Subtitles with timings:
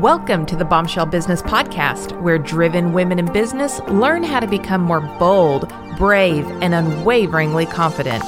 [0.00, 4.80] Welcome to the Bombshell Business Podcast, where driven women in business learn how to become
[4.80, 8.22] more bold, brave, and unwaveringly confident.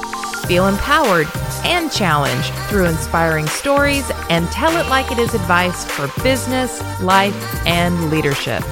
[0.49, 1.29] Feel empowered
[1.63, 7.65] and challenged through inspiring stories and tell it like it is advice for business, life,
[7.69, 8.65] and leadership.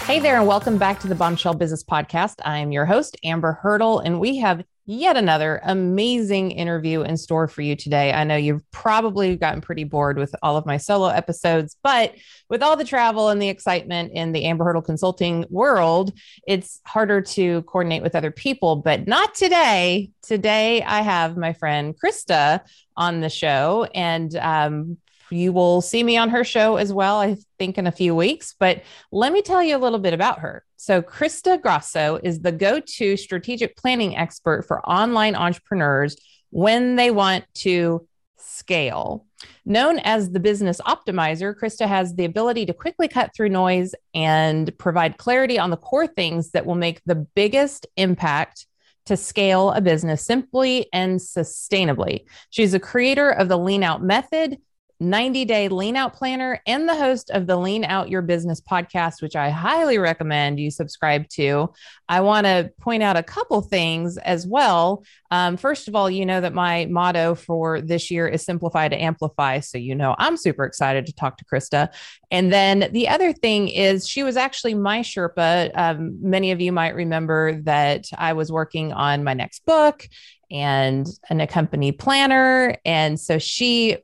[0.00, 2.40] Hey there, and welcome back to the Bombshell Business Podcast.
[2.44, 7.46] I am your host, Amber Hurdle, and we have yet another amazing interview in store
[7.46, 8.10] for you today.
[8.10, 12.14] I know you've probably gotten pretty bored with all of my solo episodes, but
[12.48, 16.14] with all the travel and the excitement in the Amber Hurdle consulting world,
[16.46, 20.10] it's harder to coordinate with other people, but not today.
[20.22, 22.60] Today, I have my friend Krista
[22.96, 24.96] on the show, and um,
[25.30, 28.54] you will see me on her show as well, I think in a few weeks.
[28.58, 30.64] But let me tell you a little bit about her.
[30.76, 36.16] So, Krista Grasso is the go to strategic planning expert for online entrepreneurs
[36.50, 38.06] when they want to
[38.36, 39.26] scale.
[39.64, 44.76] Known as the business optimizer, Krista has the ability to quickly cut through noise and
[44.78, 48.66] provide clarity on the core things that will make the biggest impact
[49.06, 52.24] to scale a business simply and sustainably.
[52.50, 54.58] She's a creator of the Lean Out Method,
[55.00, 59.22] 90 day lean out planner and the host of the Lean Out Your Business podcast,
[59.22, 61.72] which I highly recommend you subscribe to.
[62.08, 65.04] I want to point out a couple things as well.
[65.30, 69.00] Um, first of all, you know that my motto for this year is simplify to
[69.00, 69.60] amplify.
[69.60, 71.88] So, you know, I'm super excited to talk to Krista.
[72.30, 75.70] And then the other thing is, she was actually my Sherpa.
[75.74, 80.08] Um, many of you might remember that I was working on my next book
[80.50, 82.76] and an accompany planner.
[82.84, 83.98] And so she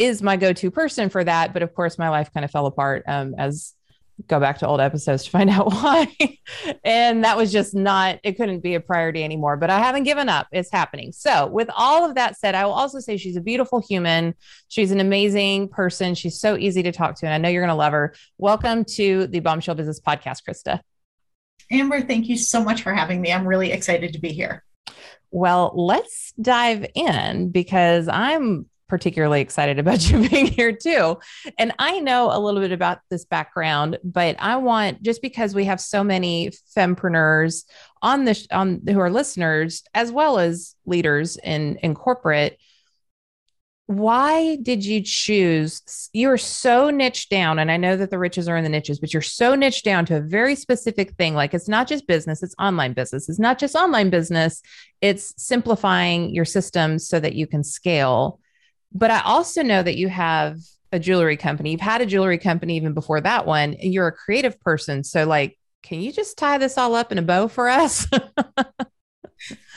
[0.00, 1.52] is my go-to person for that.
[1.52, 3.74] But of course, my life kind of fell apart um, as
[4.26, 6.08] go back to old episodes to find out why.
[6.84, 10.28] and that was just not, it couldn't be a priority anymore, but I haven't given
[10.28, 10.48] up.
[10.52, 11.12] It's happening.
[11.12, 14.34] So, with all of that said, I will also say she's a beautiful human.
[14.68, 16.14] She's an amazing person.
[16.14, 17.26] She's so easy to talk to.
[17.26, 18.14] And I know you're going to love her.
[18.38, 20.80] Welcome to the Bombshell Business Podcast, Krista.
[21.70, 23.32] Amber, thank you so much for having me.
[23.32, 24.64] I'm really excited to be here.
[25.30, 31.18] Well, let's dive in because I'm particularly excited about you being here too.
[31.58, 35.64] And I know a little bit about this background, but I want just because we
[35.64, 37.64] have so many fempreneurs
[38.02, 42.58] on this on who are listeners as well as leaders in in corporate
[43.90, 48.56] why did you choose you're so niche down and i know that the riches are
[48.56, 51.34] in the niches but you're so niche down to a very specific thing.
[51.34, 53.28] Like it's not just business it's online business.
[53.28, 54.62] It's not just online business
[55.00, 58.39] it's simplifying your systems so that you can scale
[58.92, 60.58] but I also know that you have
[60.92, 61.72] a jewelry company.
[61.72, 65.04] You've had a jewelry company even before that one, and you're a creative person.
[65.04, 68.06] So, like, can you just tie this all up in a bow for us?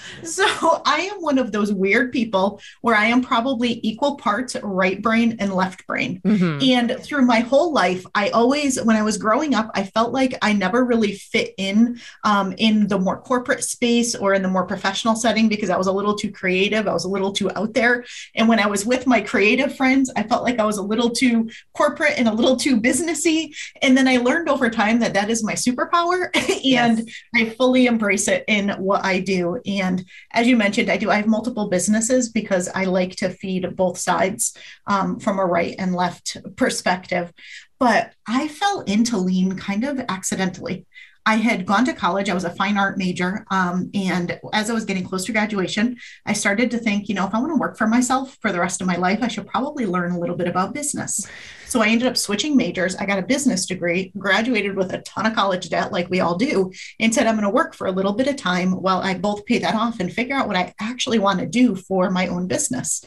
[0.24, 5.02] So I am one of those weird people where I am probably equal parts right
[5.02, 6.22] brain and left brain.
[6.22, 6.64] Mm-hmm.
[6.64, 10.34] And through my whole life, I always, when I was growing up, I felt like
[10.42, 14.66] I never really fit in um, in the more corporate space or in the more
[14.66, 16.88] professional setting because I was a little too creative.
[16.88, 18.06] I was a little too out there.
[18.36, 21.10] And when I was with my creative friends, I felt like I was a little
[21.10, 23.56] too corporate and a little too businessy.
[23.82, 27.04] And then I learned over time that that is my superpower, and yes.
[27.36, 29.60] I fully embrace it in what I do.
[29.66, 29.93] And
[30.32, 31.10] as you mentioned, I do.
[31.10, 35.76] I have multiple businesses because I like to feed both sides um, from a right
[35.78, 37.32] and left perspective.
[37.80, 40.86] But I fell into lean kind of accidentally.
[41.26, 42.30] I had gone to college.
[42.30, 43.46] I was a fine art major.
[43.50, 47.26] Um, and as I was getting close to graduation, I started to think, you know,
[47.26, 49.48] if I want to work for myself for the rest of my life, I should
[49.48, 51.26] probably learn a little bit about business.
[51.66, 52.96] So I ended up switching majors.
[52.98, 56.36] I got a business degree, graduated with a ton of college debt, like we all
[56.36, 59.14] do, and said, I'm going to work for a little bit of time while I
[59.14, 62.28] both pay that off and figure out what I actually want to do for my
[62.28, 63.04] own business.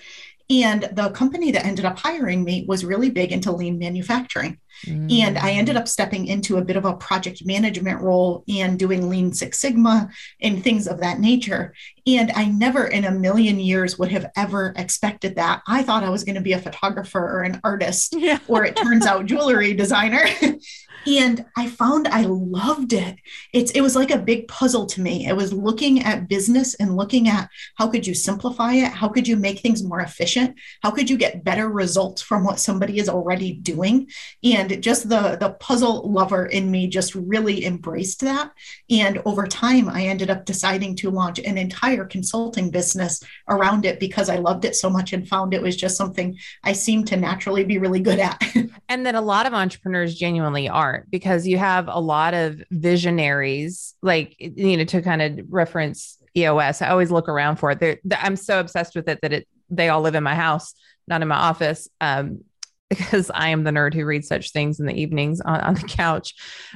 [0.49, 4.59] And the company that ended up hiring me was really big into lean manufacturing.
[4.85, 5.21] Mm.
[5.21, 9.09] And I ended up stepping into a bit of a project management role and doing
[9.09, 11.75] Lean Six Sigma and things of that nature.
[12.07, 15.63] And I never in a million years would have ever expected that.
[15.67, 18.39] I thought I was going to be a photographer or an artist, yeah.
[18.49, 20.25] or it turns out jewelry designer.
[21.07, 23.17] and I found I loved it.
[23.53, 25.27] It's it was like a big puzzle to me.
[25.27, 28.93] It was looking at business and looking at how could you simplify it?
[28.93, 30.57] How could you make things more efficient?
[30.83, 34.09] How could you get better results from what somebody is already doing?
[34.43, 38.51] And just the the puzzle lover in me just really embraced that.
[38.91, 44.01] And over time, I ended up deciding to launch an entire consulting business around it
[44.01, 47.17] because I loved it so much and found it was just something I seemed to
[47.17, 48.43] naturally be really good at.
[48.89, 53.95] and that a lot of entrepreneurs genuinely aren't because you have a lot of visionaries,
[54.03, 56.83] like, you know, to kind of reference EOS.
[56.83, 57.81] I always look around for it.
[57.81, 60.75] They're, I'm so obsessed with it that it, they all live in my house,
[61.09, 61.89] not in my office.
[62.01, 62.45] Um,
[62.91, 65.83] because I am the nerd who reads such things in the evenings on, on the
[65.89, 66.35] couch.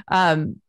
[0.09, 0.61] Um,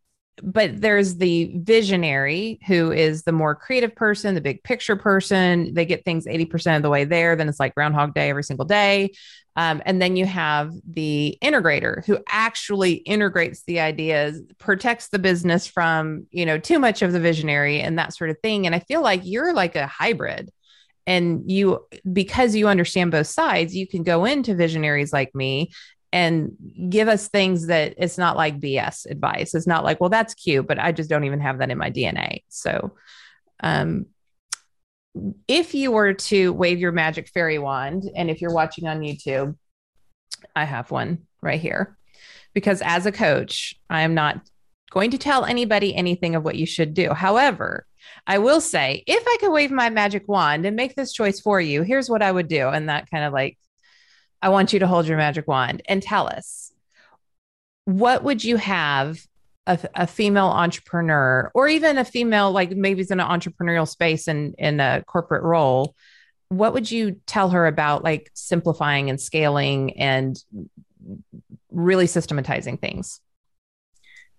[0.43, 5.75] but there's the visionary who is the more creative person, the big picture person.
[5.75, 7.37] They get things 80% of the way there.
[7.37, 9.13] Then it's like Groundhog Day every single day.
[9.57, 15.67] Um, and then you have the integrator who actually integrates the ideas, protects the business
[15.67, 18.65] from, you know, too much of the visionary and that sort of thing.
[18.65, 20.51] And I feel like you're like a hybrid.
[21.07, 25.73] And you, because you understand both sides, you can go into visionaries like me
[26.13, 26.53] and
[26.89, 29.55] give us things that it's not like BS advice.
[29.55, 31.91] It's not like, well, that's cute, but I just don't even have that in my
[31.91, 32.43] DNA.
[32.49, 32.93] So,
[33.61, 34.07] um,
[35.49, 39.57] if you were to wave your magic fairy wand, and if you're watching on YouTube,
[40.55, 41.97] I have one right here.
[42.55, 44.41] Because as a coach, I am not
[44.91, 47.13] going to tell anybody anything of what you should do.
[47.15, 47.87] However,
[48.27, 51.61] I will say, if I could wave my magic wand and make this choice for
[51.61, 52.69] you, here's what I would do.
[52.69, 53.59] And that kind of like,
[54.41, 56.73] I want you to hold your magic wand and tell us
[57.85, 59.19] what would you have
[59.67, 64.27] a, a, female entrepreneur or even a female like maybe it's in an entrepreneurial space
[64.27, 65.95] and in a corporate role
[66.49, 70.43] what would you tell her about like simplifying and scaling and
[71.71, 73.21] really systematizing things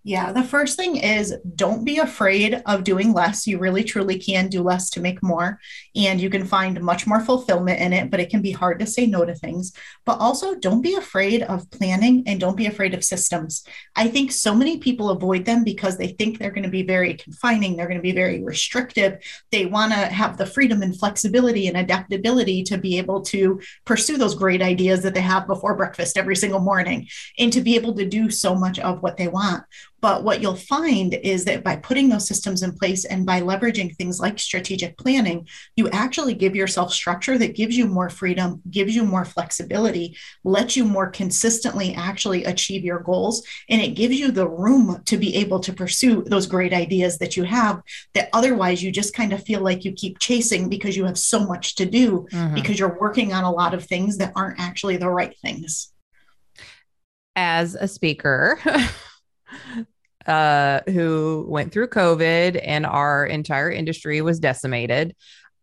[0.06, 3.46] yeah, the first thing is don't be afraid of doing less.
[3.46, 5.58] You really truly can do less to make more,
[5.96, 8.86] and you can find much more fulfillment in it, but it can be hard to
[8.86, 9.72] say no to things.
[10.04, 13.64] But also, don't be afraid of planning and don't be afraid of systems.
[13.96, 17.14] I think so many people avoid them because they think they're going to be very
[17.14, 19.24] confining, they're going to be very restrictive.
[19.52, 24.18] They want to have the freedom and flexibility and adaptability to be able to pursue
[24.18, 27.08] those great ideas that they have before breakfast every single morning
[27.38, 29.64] and to be able to do so much of what they want
[30.04, 33.96] but what you'll find is that by putting those systems in place and by leveraging
[33.96, 38.94] things like strategic planning, you actually give yourself structure that gives you more freedom, gives
[38.94, 40.14] you more flexibility,
[40.44, 43.46] lets you more consistently actually achieve your goals.
[43.70, 47.38] And it gives you the room to be able to pursue those great ideas that
[47.38, 47.80] you have
[48.12, 51.46] that otherwise you just kind of feel like you keep chasing because you have so
[51.46, 52.54] much to do mm-hmm.
[52.54, 55.94] because you're working on a lot of things that aren't actually the right things.
[57.36, 58.60] As a speaker,
[60.26, 65.14] uh, who went through COVID and our entire industry was decimated,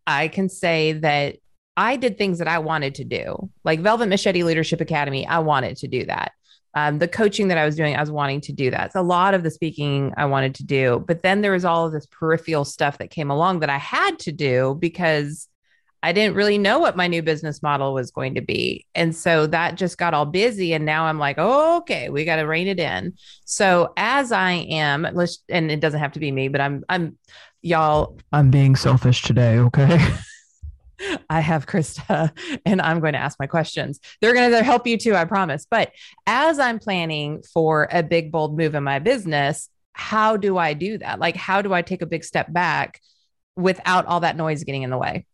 [0.08, 1.38] I can say that
[1.78, 5.26] I did things that I wanted to do, like Velvet Machete Leadership Academy.
[5.26, 6.34] I wanted to do that.
[6.74, 8.94] Um, the coaching that I was doing, I was wanting to do that.
[8.94, 11.86] So a lot of the speaking I wanted to do, but then there was all
[11.86, 15.50] of this peripheral stuff that came along that I had to do because
[16.04, 18.86] I didn't really know what my new business model was going to be.
[18.96, 20.74] And so that just got all busy.
[20.74, 23.14] And now I'm like, oh, okay, we got to rein it in.
[23.46, 27.18] So as I am, let's, and it doesn't have to be me, but I'm, I'm,
[27.62, 29.60] y'all, I'm being selfish today.
[29.60, 30.00] Okay.
[31.30, 32.32] I have Krista
[32.66, 34.00] and I'm going to ask my questions.
[34.22, 35.66] They're going to help you too, I promise.
[35.70, 35.92] But
[36.28, 40.98] as I'm planning for a big, bold move in my business, how do I do
[41.00, 41.20] that?
[41.20, 43.00] Like, how do I take a big step back
[43.56, 45.26] without all that noise getting in the way?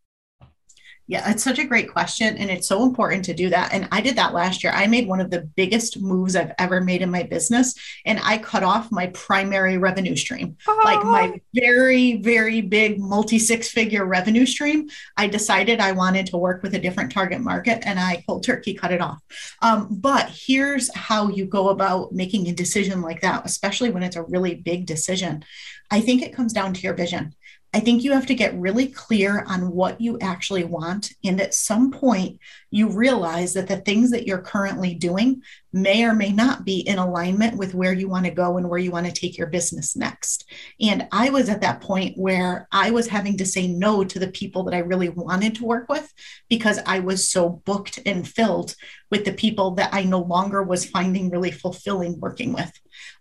[1.09, 2.35] Yeah, it's such a great question.
[2.35, 3.73] And it's so important to do that.
[3.73, 4.73] And I did that last year.
[4.73, 7.73] I made one of the biggest moves I've ever made in my business.
[8.05, 10.81] And I cut off my primary revenue stream, oh.
[10.83, 14.89] like my very, very big multi six figure revenue stream.
[15.15, 18.73] I decided I wanted to work with a different target market and I cold turkey
[18.73, 19.21] cut it off.
[19.61, 24.17] Um, but here's how you go about making a decision like that, especially when it's
[24.17, 25.45] a really big decision.
[25.89, 27.33] I think it comes down to your vision.
[27.73, 31.11] I think you have to get really clear on what you actually want.
[31.23, 32.39] And at some point,
[32.71, 35.41] you realize that the things that you're currently doing
[35.73, 38.79] may or may not be in alignment with where you want to go and where
[38.79, 40.49] you want to take your business next.
[40.81, 44.31] And I was at that point where I was having to say no to the
[44.31, 46.11] people that I really wanted to work with
[46.49, 48.75] because I was so booked and filled
[49.11, 52.71] with the people that I no longer was finding really fulfilling working with.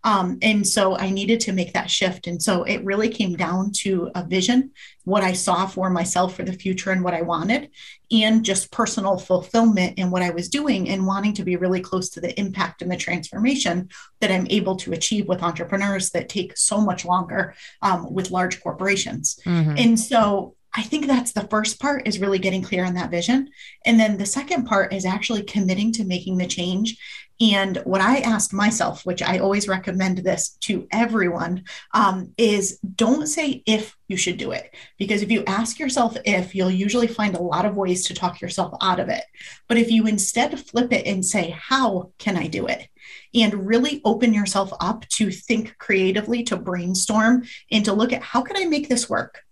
[0.04, 2.26] Um, and so I needed to make that shift.
[2.26, 4.71] And so it really came down to a vision,
[5.04, 7.71] what I saw for myself for the future and what I wanted,
[8.11, 12.09] and just personal fulfillment in what I was doing and wanting to be really close
[12.11, 13.88] to the impact and the transformation
[14.21, 18.62] that I'm able to achieve with entrepreneurs that take so much longer um, with large
[18.62, 19.38] corporations.
[19.45, 19.75] Mm-hmm.
[19.76, 23.49] And so I think that's the first part is really getting clear on that vision.
[23.87, 26.99] And then the second part is actually committing to making the change.
[27.40, 33.26] And what I ask myself, which I always recommend this to everyone, um, is don't
[33.26, 34.75] say if you should do it.
[34.99, 38.40] Because if you ask yourself if, you'll usually find a lot of ways to talk
[38.40, 39.25] yourself out of it.
[39.69, 42.88] But if you instead flip it and say, how can I do it?
[43.35, 48.43] And really open yourself up to think creatively, to brainstorm, and to look at how
[48.43, 49.43] can I make this work?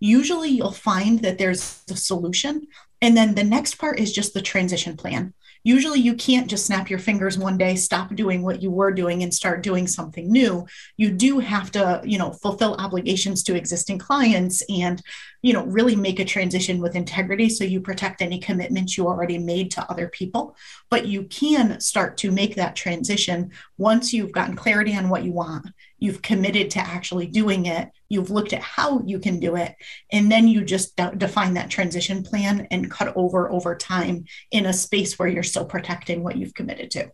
[0.00, 2.66] usually you'll find that there's a solution.
[3.02, 5.34] And then the next part is just the transition plan.
[5.62, 9.22] Usually you can't just snap your fingers one day, stop doing what you were doing
[9.22, 10.66] and start doing something new.
[10.96, 15.02] You do have to, you know, fulfill obligations to existing clients and,
[15.42, 19.38] you know, really make a transition with integrity so you protect any commitments you already
[19.38, 20.56] made to other people.
[20.88, 25.32] But you can start to make that transition once you've gotten clarity on what you
[25.32, 25.66] want
[26.00, 29.74] you've committed to actually doing it you've looked at how you can do it
[30.10, 34.66] and then you just de- define that transition plan and cut over over time in
[34.66, 37.08] a space where you're still protecting what you've committed to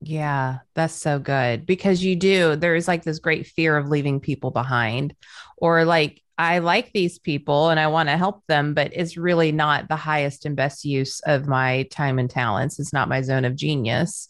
[0.00, 4.50] yeah that's so good because you do there's like this great fear of leaving people
[4.50, 5.14] behind
[5.56, 9.50] or like I like these people and I want to help them, but it's really
[9.50, 12.78] not the highest and best use of my time and talents.
[12.78, 14.28] It's not my zone of genius,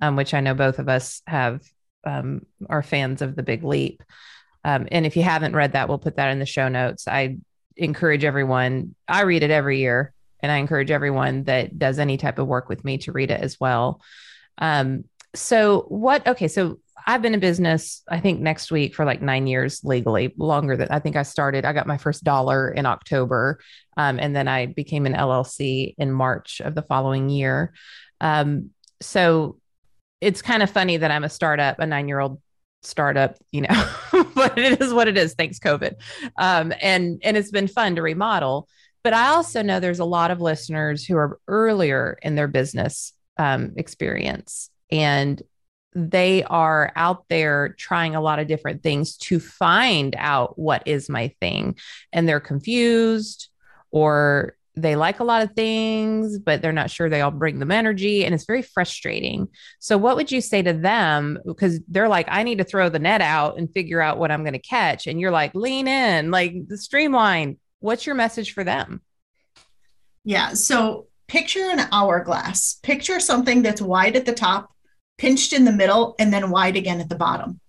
[0.00, 1.60] um, which I know both of us have
[2.04, 4.02] um, are fans of the Big Leap.
[4.64, 7.08] Um, and if you haven't read that, we'll put that in the show notes.
[7.08, 7.38] I
[7.76, 12.38] encourage everyone, I read it every year, and I encourage everyone that does any type
[12.38, 14.00] of work with me to read it as well.
[14.58, 15.04] Um,
[15.34, 19.46] so, what, okay, so I've been in business, I think next week for like nine
[19.46, 21.64] years legally, longer than I think I started.
[21.64, 23.60] I got my first dollar in October.
[23.96, 27.72] Um, and then I became an LLC in March of the following year.
[28.20, 29.56] Um, so
[30.20, 32.40] it's kind of funny that I'm a startup, a nine year old
[32.82, 33.90] startup, you know,
[34.34, 35.34] but it is what it is.
[35.34, 35.94] Thanks COVID.
[36.38, 38.68] Um, and, and it's been fun to remodel,
[39.02, 43.12] but I also know there's a lot of listeners who are earlier in their business
[43.38, 45.42] um, experience and
[45.94, 51.08] they are out there trying a lot of different things to find out what is
[51.08, 51.76] my thing
[52.12, 53.48] and they're confused
[53.90, 57.70] or they like a lot of things, but they're not sure they all bring them
[57.70, 58.24] energy.
[58.24, 59.48] And it's very frustrating.
[59.78, 61.38] So, what would you say to them?
[61.46, 64.42] Because they're like, I need to throw the net out and figure out what I'm
[64.42, 65.06] going to catch.
[65.06, 67.58] And you're like, lean in, like the streamline.
[67.80, 69.00] What's your message for them?
[70.24, 70.54] Yeah.
[70.54, 74.70] So, picture an hourglass, picture something that's wide at the top,
[75.18, 77.60] pinched in the middle, and then wide again at the bottom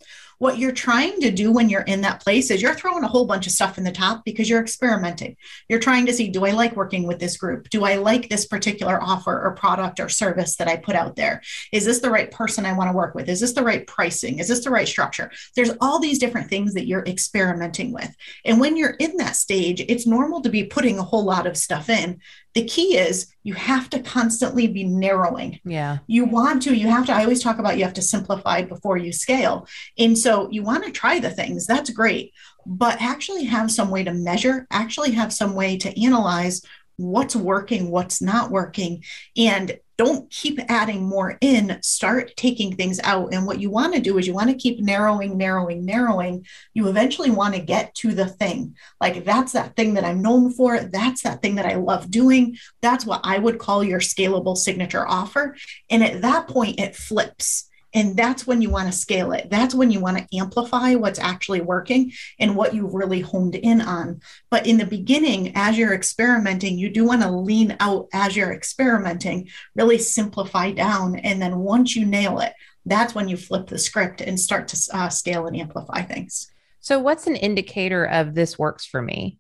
[0.42, 3.28] what you're trying to do when you're in that place is you're throwing a whole
[3.28, 5.38] bunch of stuff in the top because you're experimenting.
[5.70, 7.70] You're trying to see do I like working with this group?
[7.70, 11.44] Do I like this particular offer or product or service that I put out there?
[11.72, 13.30] Is this the right person I want to work with?
[13.30, 14.40] Is this the right pricing?
[14.40, 15.30] Is this the right structure?
[15.56, 18.10] There's all these different things that you're experimenting with.
[18.44, 21.56] And when you're in that stage, it's normal to be putting a whole lot of
[21.56, 22.20] stuff in
[22.54, 25.60] the key is you have to constantly be narrowing.
[25.64, 26.00] Yeah.
[26.08, 28.98] You want to, you have to, I always talk about you have to simplify before
[28.98, 29.68] you scale.
[29.98, 32.34] And so you want to try the things, that's great,
[32.66, 36.62] but actually have some way to measure, actually have some way to analyze
[36.98, 39.04] what's working, what's not working,
[39.36, 43.36] and don't keep adding more in, start taking things out.
[43.36, 46.44] And what you want to do is you want to keep narrowing, narrowing, narrowing.
[46.74, 48.76] You eventually want to get to the thing.
[49.00, 50.80] Like that's that thing that I'm known for.
[50.80, 52.58] That's that thing that I love doing.
[52.82, 55.56] That's what I would call your scalable signature offer.
[55.92, 59.50] And at that point, it flips and that's when you want to scale it.
[59.50, 63.82] That's when you want to amplify what's actually working and what you've really honed in
[63.82, 64.22] on.
[64.50, 68.54] But in the beginning, as you're experimenting, you do want to lean out as you're
[68.54, 71.18] experimenting, really simplify down.
[71.18, 72.54] And then once you nail it,
[72.86, 76.52] that's when you flip the script and start to uh, scale and amplify things.
[76.80, 79.38] So, what's an indicator of this works for me?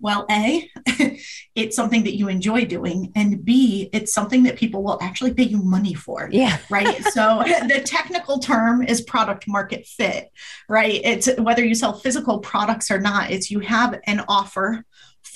[0.00, 0.70] Well, A,
[1.54, 3.12] it's something that you enjoy doing.
[3.14, 6.28] And B, it's something that people will actually pay you money for.
[6.32, 6.58] Yeah.
[6.68, 7.02] Right.
[7.04, 10.30] so the technical term is product market fit,
[10.68, 11.00] right?
[11.04, 14.84] It's whether you sell physical products or not, it's you have an offer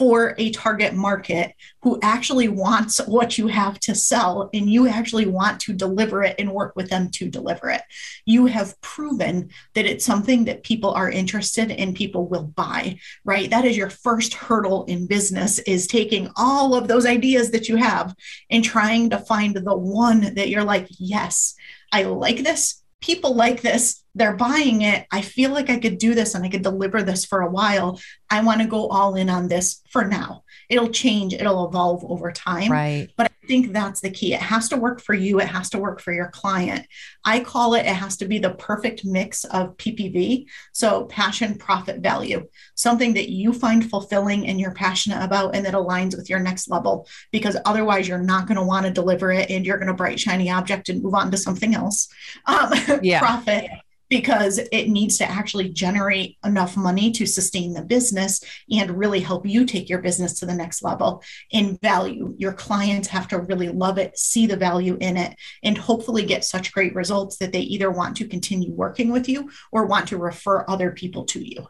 [0.01, 1.53] for a target market
[1.83, 6.35] who actually wants what you have to sell and you actually want to deliver it
[6.39, 7.83] and work with them to deliver it.
[8.25, 13.51] You have proven that it's something that people are interested in, people will buy, right?
[13.51, 17.77] That is your first hurdle in business is taking all of those ideas that you
[17.77, 18.15] have
[18.49, 21.55] and trying to find the one that you're like, yes,
[21.93, 22.83] I like this.
[23.01, 24.00] people like this.
[24.15, 25.07] They're buying it.
[25.11, 28.01] I feel like I could do this and I could deliver this for a while.
[28.29, 30.45] I want to go all in on this for now.
[30.69, 32.71] It'll change, it'll evolve over time.
[32.71, 33.09] Right.
[33.17, 34.35] But I think that's the key.
[34.35, 36.87] It has to work for you, it has to work for your client.
[37.25, 40.47] I call it, it has to be the perfect mix of PPV.
[40.73, 45.75] So, passion, profit, value, something that you find fulfilling and you're passionate about and that
[45.75, 47.09] aligns with your next level.
[47.33, 50.21] Because otherwise, you're not going to want to deliver it and you're going to bright,
[50.21, 52.09] shiny object and move on to something else.
[52.47, 53.21] Um, yeah.
[53.21, 53.71] profit
[54.11, 59.47] because it needs to actually generate enough money to sustain the business and really help
[59.47, 62.35] you take your business to the next level in value.
[62.37, 66.45] Your clients have to really love it, see the value in it, and hopefully get
[66.45, 70.19] such great results that they either want to continue working with you or want to
[70.19, 71.69] refer other people to you.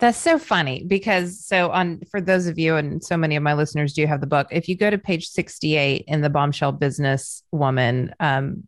[0.00, 3.54] That's so funny because so on for those of you and so many of my
[3.54, 4.48] listeners do have the book.
[4.50, 8.66] If you go to page 68 in the bombshell business woman, um,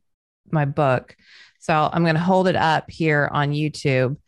[0.50, 1.16] my book,
[1.64, 4.18] so I'm going to hold it up here on YouTube,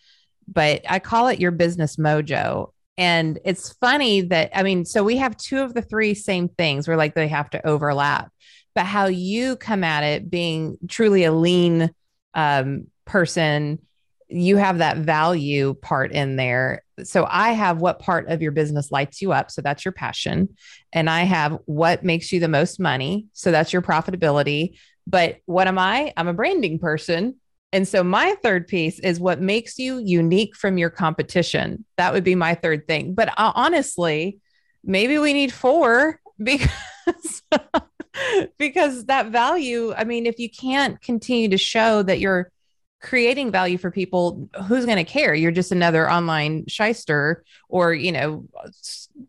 [0.48, 2.70] but I call it your business mojo.
[2.96, 6.88] And it's funny that, I mean, so we have two of the three same things
[6.88, 8.32] where like they have to overlap,
[8.74, 11.90] but how you come at it being truly a lean
[12.32, 13.82] um, person,
[14.28, 16.84] you have that value part in there.
[17.04, 19.50] So I have what part of your business lights you up.
[19.50, 20.56] So that's your passion.
[20.90, 23.26] And I have what makes you the most money.
[23.34, 24.78] So that's your profitability.
[25.06, 26.12] But what am I?
[26.16, 27.36] I'm a branding person.
[27.72, 31.84] And so my third piece is what makes you unique from your competition.
[31.96, 33.14] That would be my third thing.
[33.14, 34.38] But uh, honestly,
[34.84, 37.42] maybe we need four because
[38.58, 42.50] because that value, I mean, if you can't continue to show that you're
[43.00, 45.34] creating value for people, who's going to care?
[45.34, 48.46] You're just another online shyster or, you know,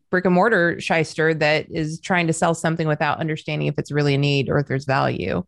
[0.09, 4.15] brick and mortar shyster that is trying to sell something without understanding if it's really
[4.15, 5.43] a need or if there's value.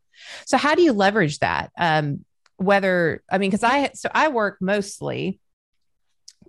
[0.46, 1.72] So how do you leverage that?
[1.78, 2.26] Um,
[2.58, 5.40] whether I mean, because I so I work mostly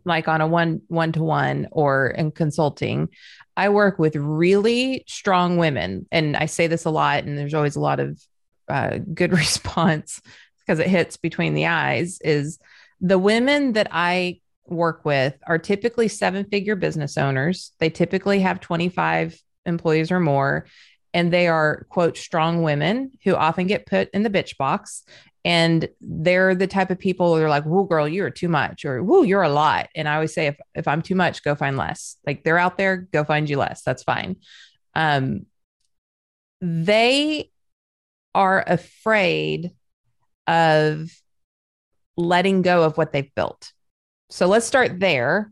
[0.05, 3.09] like on a one one to one or in consulting.
[3.57, 7.77] I work with really strong women, and I say this a lot, and there's always
[7.77, 8.21] a lot of
[8.69, 10.21] uh, good response
[10.71, 12.21] because it hits between the eyes.
[12.23, 12.61] Is
[13.01, 17.73] the women that I work with are typically seven figure business owners.
[17.81, 19.37] They typically have 25
[19.67, 20.67] employees or more
[21.13, 25.03] and they are quote strong women who often get put in the bitch box
[25.45, 29.03] and they're the type of people they are like whoa girl you're too much or
[29.03, 31.77] whoa you're a lot and i always say if, if i'm too much go find
[31.77, 34.37] less like they're out there go find you less that's fine
[34.95, 35.45] um
[36.63, 37.51] they
[38.35, 39.73] are afraid
[40.51, 41.11] of
[42.17, 43.73] letting go of what they've built
[44.29, 45.51] so let's start there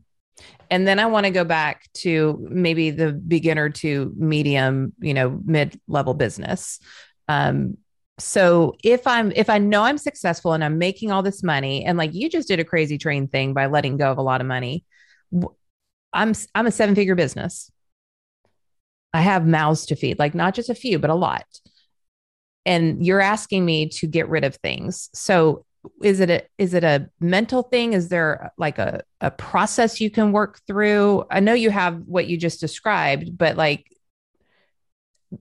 [0.70, 5.40] and then I want to go back to maybe the beginner to medium, you know,
[5.44, 6.78] mid level business.
[7.26, 7.78] Um,
[8.18, 11.96] so if I'm if I know I'm successful and I'm making all this money, and
[11.96, 14.46] like you just did a crazy train thing by letting go of a lot of
[14.46, 14.84] money,
[16.12, 17.70] I'm I'm a seven figure business.
[19.14, 21.46] I have mouths to feed, like not just a few, but a lot.
[22.68, 25.10] And you're asking me to get rid of things.
[25.12, 25.64] So
[26.02, 27.94] is it a is it a mental thing?
[27.94, 31.24] Is there like a, a process you can work through?
[31.30, 33.90] I know you have what you just described but like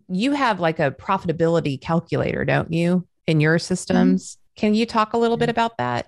[0.08, 4.36] you have like a profitability calculator don't you in your systems?
[4.36, 4.60] Mm-hmm.
[4.60, 6.08] can you talk a little bit about that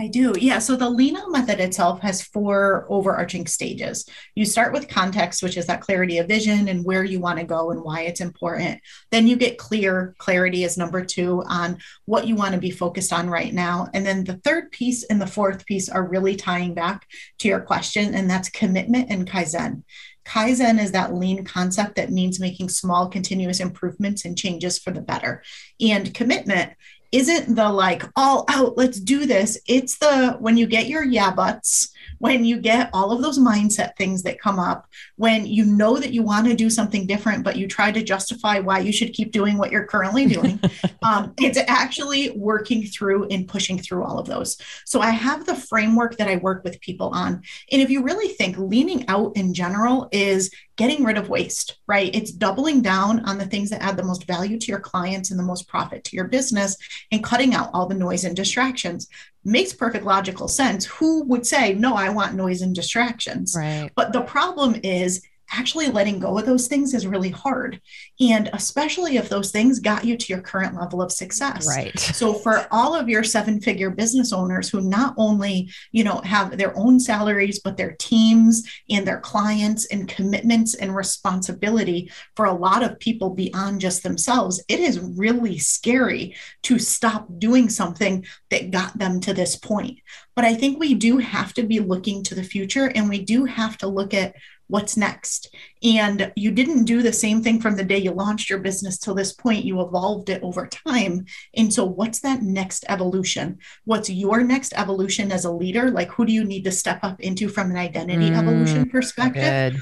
[0.00, 0.32] I do.
[0.36, 0.58] Yeah.
[0.58, 4.08] So the lean method itself has four overarching stages.
[4.34, 7.44] You start with context, which is that clarity of vision and where you want to
[7.44, 8.80] go and why it's important.
[9.10, 10.14] Then you get clear.
[10.18, 13.88] Clarity is number two on what you want to be focused on right now.
[13.94, 17.06] And then the third piece and the fourth piece are really tying back
[17.38, 19.84] to your question, and that's commitment and Kaizen.
[20.24, 25.00] Kaizen is that lean concept that means making small continuous improvements and changes for the
[25.00, 25.42] better.
[25.80, 26.74] And commitment
[27.12, 29.58] isn't the like all out, let's do this.
[29.66, 31.91] It's the when you get your yeah buts,
[32.22, 36.12] when you get all of those mindset things that come up, when you know that
[36.12, 39.32] you want to do something different, but you try to justify why you should keep
[39.32, 40.60] doing what you're currently doing.
[41.02, 44.56] um, it's actually working through and pushing through all of those.
[44.86, 47.42] So I have the framework that I work with people on.
[47.72, 52.14] And if you really think leaning out in general is getting rid of waste, right?
[52.14, 55.38] It's doubling down on the things that add the most value to your clients and
[55.38, 56.76] the most profit to your business
[57.10, 59.08] and cutting out all the noise and distractions.
[59.44, 60.86] Makes perfect logical sense.
[60.86, 63.54] Who would say, no, I want noise and distractions?
[63.56, 63.90] Right.
[63.94, 65.22] But the problem is
[65.52, 67.80] actually letting go of those things is really hard.
[68.20, 71.66] And especially if those things got you to your current level of success.
[71.66, 71.92] Right.
[72.22, 76.56] So for all of your seven figure business owners who not only, you know, have
[76.56, 82.52] their own salaries, but their teams and their clients and commitments and responsibility for a
[82.52, 88.70] lot of people beyond just themselves, it is really scary to stop doing something that
[88.70, 89.98] got them to this point.
[90.36, 93.44] But I think we do have to be looking to the future and we do
[93.44, 94.34] have to look at
[94.72, 95.54] what's next.
[95.82, 99.14] And you didn't do the same thing from the day you launched your business till
[99.14, 99.66] this point.
[99.66, 101.26] You evolved it over time.
[101.54, 103.58] And so, what's that next evolution?
[103.84, 105.90] What's your next evolution as a leader?
[105.90, 109.74] Like, who do you need to step up into from an identity mm, evolution perspective?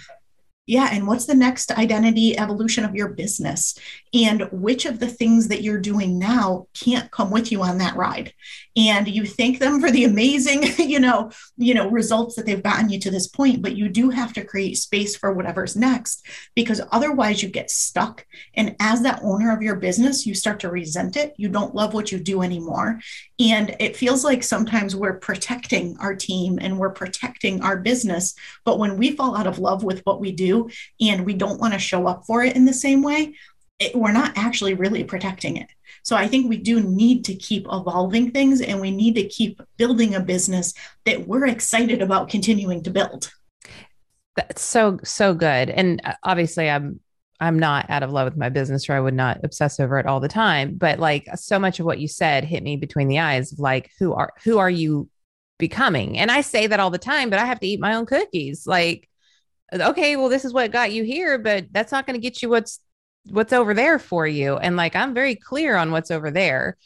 [0.71, 3.77] Yeah and what's the next identity evolution of your business?
[4.15, 7.97] And which of the things that you're doing now can't come with you on that
[7.97, 8.33] ride?
[8.77, 12.89] And you thank them for the amazing you know you know results that they've gotten
[12.89, 16.81] you to this point but you do have to create space for whatever's next because
[16.93, 18.25] otherwise you get stuck.
[18.55, 21.35] And as that owner of your business you start to resent it.
[21.37, 23.01] You don't love what you do anymore.
[23.41, 28.79] And it feels like sometimes we're protecting our team and we're protecting our business but
[28.79, 30.60] when we fall out of love with what we do
[31.01, 33.35] and we don't want to show up for it in the same way,
[33.79, 35.69] it, we're not actually really protecting it.
[36.03, 39.61] So I think we do need to keep evolving things and we need to keep
[39.77, 40.75] building a business
[41.07, 43.31] that we're excited about continuing to build.
[44.37, 45.71] That's so so good.
[45.71, 47.01] And uh, obviously I'm
[47.41, 50.07] I'm not out of love with my business or I would not obsess over it
[50.07, 53.19] all the time, but like so much of what you said hit me between the
[53.19, 55.09] eyes of like who are who are you
[55.59, 56.19] becoming?
[56.19, 58.67] And I say that all the time, but I have to eat my own cookies.
[58.67, 59.09] Like
[59.73, 62.49] okay, well, this is what got you here, but that's not going to get you
[62.49, 62.81] what's
[63.29, 64.57] what's over there for you.
[64.57, 66.77] And like I'm very clear on what's over there.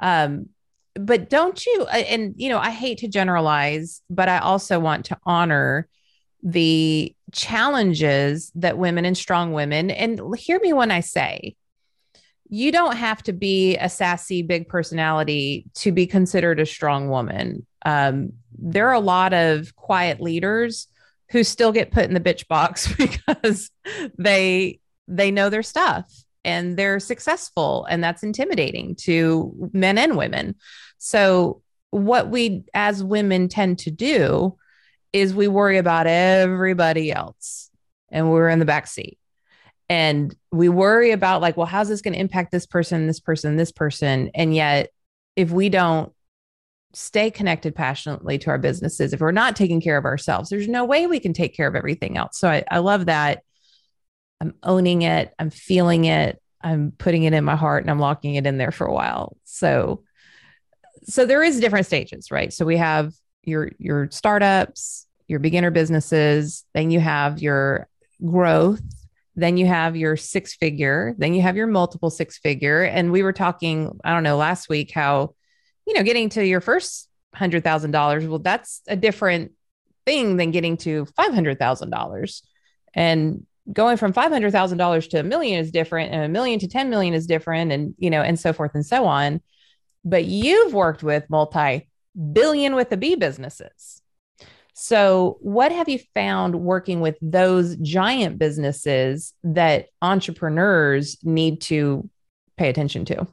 [0.00, 0.48] Um,
[0.94, 5.18] but don't you and you know, I hate to generalize, but I also want to
[5.24, 5.88] honor
[6.42, 11.56] the challenges that women and strong women and hear me when I say
[12.48, 17.66] you don't have to be a sassy big personality to be considered a strong woman.
[17.84, 20.86] Um, there are a lot of quiet leaders
[21.30, 23.70] who still get put in the bitch box because
[24.18, 26.10] they they know their stuff
[26.44, 30.54] and they're successful and that's intimidating to men and women.
[30.98, 34.56] So what we as women tend to do
[35.12, 37.70] is we worry about everybody else
[38.10, 39.18] and we're in the back seat.
[39.88, 43.56] And we worry about like well how's this going to impact this person this person
[43.56, 44.30] this person?
[44.34, 44.90] And yet
[45.36, 46.12] if we don't
[46.94, 50.84] stay connected passionately to our businesses, if we're not taking care of ourselves, there's no
[50.84, 52.38] way we can take care of everything else.
[52.38, 53.42] So I, I love that.
[54.40, 58.34] I'm owning it, I'm feeling it, I'm putting it in my heart and I'm locking
[58.34, 59.36] it in there for a while.
[59.44, 60.02] So
[61.06, 62.52] so there is different stages, right?
[62.52, 63.12] So we have
[63.44, 67.88] your your startups, your beginner businesses, then you have your
[68.24, 68.82] growth,
[69.36, 72.82] then you have your six figure, then you have your multiple six figure.
[72.82, 75.34] And we were talking, I don't know, last week how
[75.86, 79.52] you know, getting to your first hundred thousand dollars, well, that's a different
[80.06, 82.42] thing than getting to five hundred thousand dollars.
[82.94, 86.58] And going from five hundred thousand dollars to a million is different, and a million
[86.60, 89.40] to ten million is different, and you know, and so forth and so on.
[90.04, 94.02] But you've worked with multi-billion with the B businesses.
[94.74, 102.10] So, what have you found working with those giant businesses that entrepreneurs need to
[102.56, 103.26] pay attention to?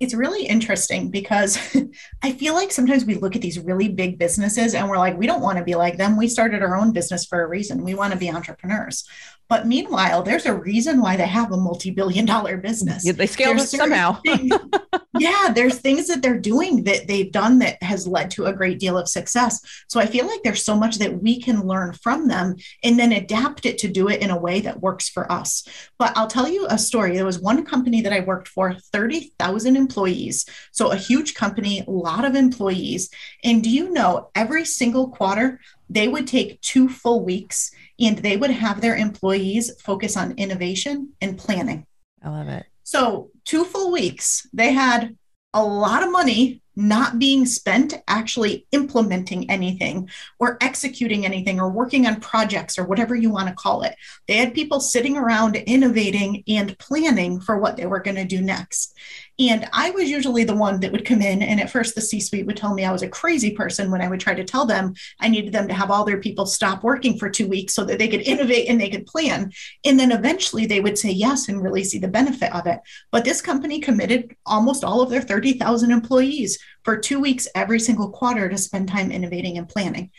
[0.00, 1.58] It's really interesting because
[2.22, 5.26] I feel like sometimes we look at these really big businesses and we're like, we
[5.26, 6.16] don't want to be like them.
[6.16, 7.84] We started our own business for a reason.
[7.84, 9.04] We want to be entrepreneurs.
[9.48, 13.04] But meanwhile, there's a reason why they have a multi-billion dollar business.
[13.04, 14.20] Yeah, they scaled it somehow.
[14.20, 14.52] things,
[15.18, 18.78] yeah, there's things that they're doing that they've done that has led to a great
[18.78, 19.60] deal of success.
[19.88, 23.12] So I feel like there's so much that we can learn from them and then
[23.12, 25.66] adapt it to do it in a way that works for us.
[25.98, 27.16] But I'll tell you a story.
[27.16, 30.44] There was one company that I worked for, 30,000 employees.
[30.72, 33.08] So a huge company, a lot of employees.
[33.42, 38.36] And do you know every single quarter they would take two full weeks and they
[38.36, 41.86] would have their employees focus on innovation and planning.
[42.22, 42.66] I love it.
[42.82, 45.16] So, two full weeks, they had
[45.54, 52.06] a lot of money not being spent actually implementing anything or executing anything or working
[52.06, 53.96] on projects or whatever you want to call it.
[54.28, 58.40] They had people sitting around innovating and planning for what they were going to do
[58.40, 58.96] next.
[59.40, 61.42] And I was usually the one that would come in.
[61.42, 64.00] And at first, the C suite would tell me I was a crazy person when
[64.00, 66.82] I would try to tell them I needed them to have all their people stop
[66.82, 69.52] working for two weeks so that they could innovate and they could plan.
[69.84, 72.80] And then eventually they would say yes and really see the benefit of it.
[73.12, 78.10] But this company committed almost all of their 30,000 employees for two weeks every single
[78.10, 80.10] quarter to spend time innovating and planning.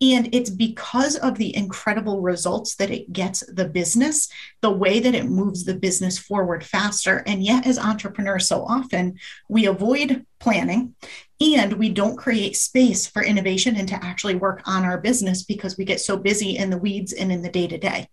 [0.00, 4.28] And it's because of the incredible results that it gets the business,
[4.60, 7.24] the way that it moves the business forward faster.
[7.26, 10.94] And yet, as entrepreneurs, so often we avoid planning
[11.40, 15.76] and we don't create space for innovation and to actually work on our business because
[15.76, 18.08] we get so busy in the weeds and in the day to day.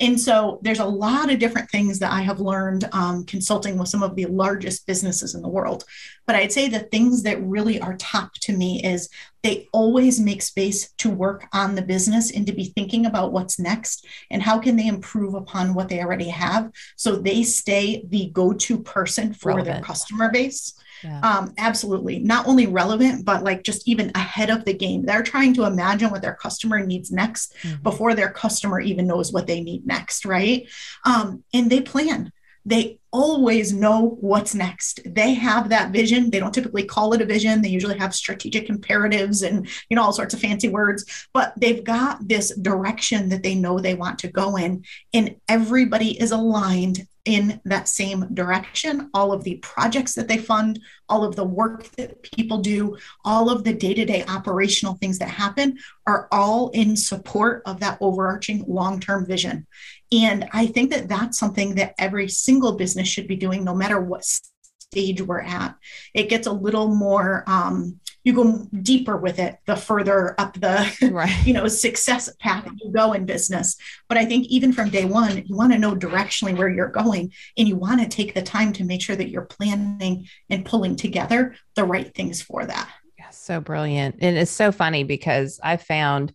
[0.00, 3.88] And so there's a lot of different things that I have learned um, consulting with
[3.88, 5.84] some of the largest businesses in the world.
[6.26, 9.10] But I'd say the things that really are top to me is
[9.42, 13.58] they always make space to work on the business and to be thinking about what's
[13.58, 18.30] next and how can they improve upon what they already have so they stay the
[18.32, 19.76] go-to person for Relevant.
[19.76, 21.20] their customer base yeah.
[21.20, 22.18] Um, absolutely.
[22.18, 25.04] Not only relevant, but like just even ahead of the game.
[25.04, 27.82] They're trying to imagine what their customer needs next mm-hmm.
[27.82, 30.68] before their customer even knows what they need next, right?
[31.04, 32.32] Um, and they plan.
[32.64, 35.00] They always know what's next.
[35.04, 36.30] They have that vision.
[36.30, 37.62] They don't typically call it a vision.
[37.62, 41.82] They usually have strategic imperatives and you know all sorts of fancy words, but they've
[41.82, 47.06] got this direction that they know they want to go in and everybody is aligned
[47.24, 49.10] in that same direction.
[49.12, 53.50] All of the projects that they fund, all of the work that people do, all
[53.50, 57.98] of the day to day operational things that happen are all in support of that
[58.00, 59.66] overarching long term vision.
[60.12, 64.00] And I think that that's something that every single business should be doing, no matter
[64.00, 65.76] what stage we're at.
[66.14, 71.10] It gets a little more, um, you go deeper with it the further up the
[71.10, 71.34] right.
[71.46, 73.76] you know success path you go in business
[74.08, 77.32] but i think even from day one you want to know directionally where you're going
[77.56, 80.96] and you want to take the time to make sure that you're planning and pulling
[80.96, 85.76] together the right things for that yeah so brilliant and it's so funny because i
[85.76, 86.32] found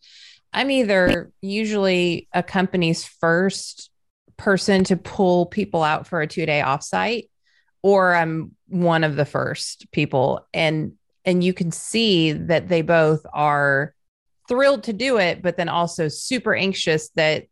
[0.56, 3.92] i'm either usually a company's first
[4.38, 7.30] person to pull people out for a two day offsite
[7.84, 10.48] or i'm one of the first people.
[10.54, 13.94] And and you can see that they both are
[14.48, 17.46] thrilled to do it but then also super anxious that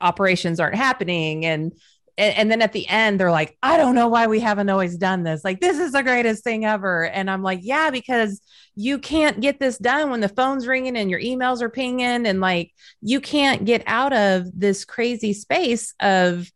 [0.00, 1.72] operations aren't happening and
[2.18, 5.22] and, then at the end they're like i don't know why we haven't always done
[5.22, 8.40] this like this is the greatest thing ever and i'm like yeah because
[8.74, 12.40] you can't get this done when the phone's ringing and your emails are pinging and
[12.40, 16.50] like you can't get out of this crazy space of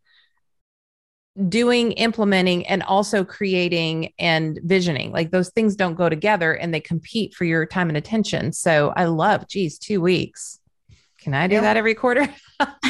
[1.49, 5.13] doing, implementing, and also creating and visioning.
[5.13, 8.53] Like those things don't go together and they compete for your time and attention.
[8.53, 10.59] So I love, geez, two weeks.
[11.27, 12.33] Can I do that every quarter?
[12.61, 12.87] I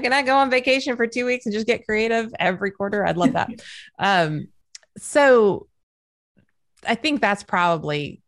[0.00, 3.04] can I go on vacation for two weeks and just get creative every quarter?
[3.04, 3.50] I'd love that.
[3.98, 4.46] um,
[4.96, 5.66] so
[6.86, 8.22] I think that's probably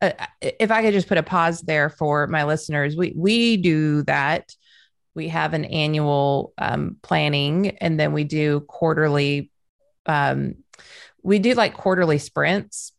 [0.00, 4.04] uh, if I could just put a pause there for my listeners, we we do
[4.04, 4.54] that
[5.16, 9.50] we have an annual um, planning and then we do quarterly
[10.06, 10.54] um,
[11.24, 12.92] we do like quarterly sprints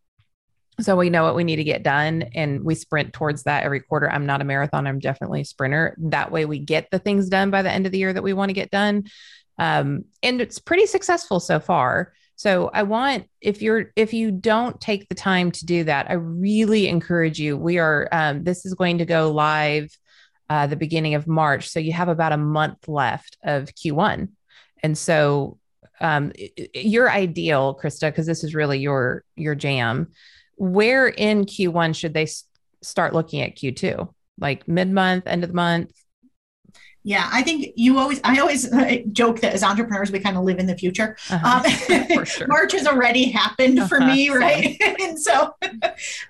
[0.82, 3.80] so we know what we need to get done and we sprint towards that every
[3.80, 7.30] quarter i'm not a marathon i'm definitely a sprinter that way we get the things
[7.30, 9.04] done by the end of the year that we want to get done
[9.58, 14.80] um, and it's pretty successful so far so i want if you're if you don't
[14.80, 18.74] take the time to do that i really encourage you we are um, this is
[18.74, 19.90] going to go live
[20.50, 21.70] uh, the beginning of March.
[21.70, 24.30] So you have about a month left of Q1.
[24.82, 25.60] And so
[26.02, 26.32] um,
[26.74, 30.08] your ideal, Krista, because this is really your your jam.
[30.60, 32.28] Where in Q1 should they
[32.82, 34.14] start looking at Q2?
[34.40, 35.92] Like mid month, end of the month,
[37.04, 40.44] yeah, I think you always, I always uh, joke that as entrepreneurs, we kind of
[40.44, 41.16] live in the future.
[41.30, 41.64] Uh-huh.
[41.66, 42.48] Um, sure.
[42.50, 44.14] March has already happened for uh-huh.
[44.14, 44.78] me, right?
[45.02, 45.56] and so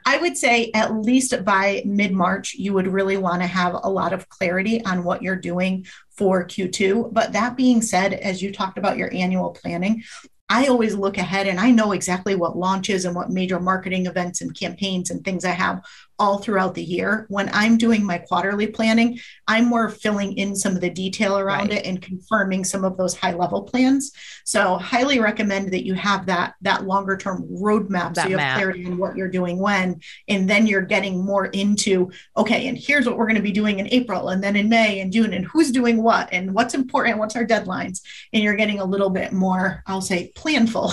[0.05, 3.89] I would say at least by mid March, you would really want to have a
[3.89, 7.13] lot of clarity on what you're doing for Q2.
[7.13, 10.03] But that being said, as you talked about your annual planning,
[10.49, 14.41] I always look ahead and I know exactly what launches and what major marketing events
[14.41, 15.83] and campaigns and things I have
[16.19, 17.25] all throughout the year.
[17.29, 21.69] When I'm doing my quarterly planning, I'm more filling in some of the detail around
[21.69, 21.79] right.
[21.79, 24.11] it and confirming some of those high level plans.
[24.45, 28.37] So highly recommend that you have that that longer term roadmap that so you have
[28.37, 28.57] map.
[28.57, 33.05] clarity on what you're doing when and then you're getting more into okay, and here's
[33.05, 35.45] what we're going to be doing in April and then in May and June and
[35.45, 38.01] who's doing what and what's important, what's our deadlines
[38.33, 40.89] and you're getting a little bit more I'll say planful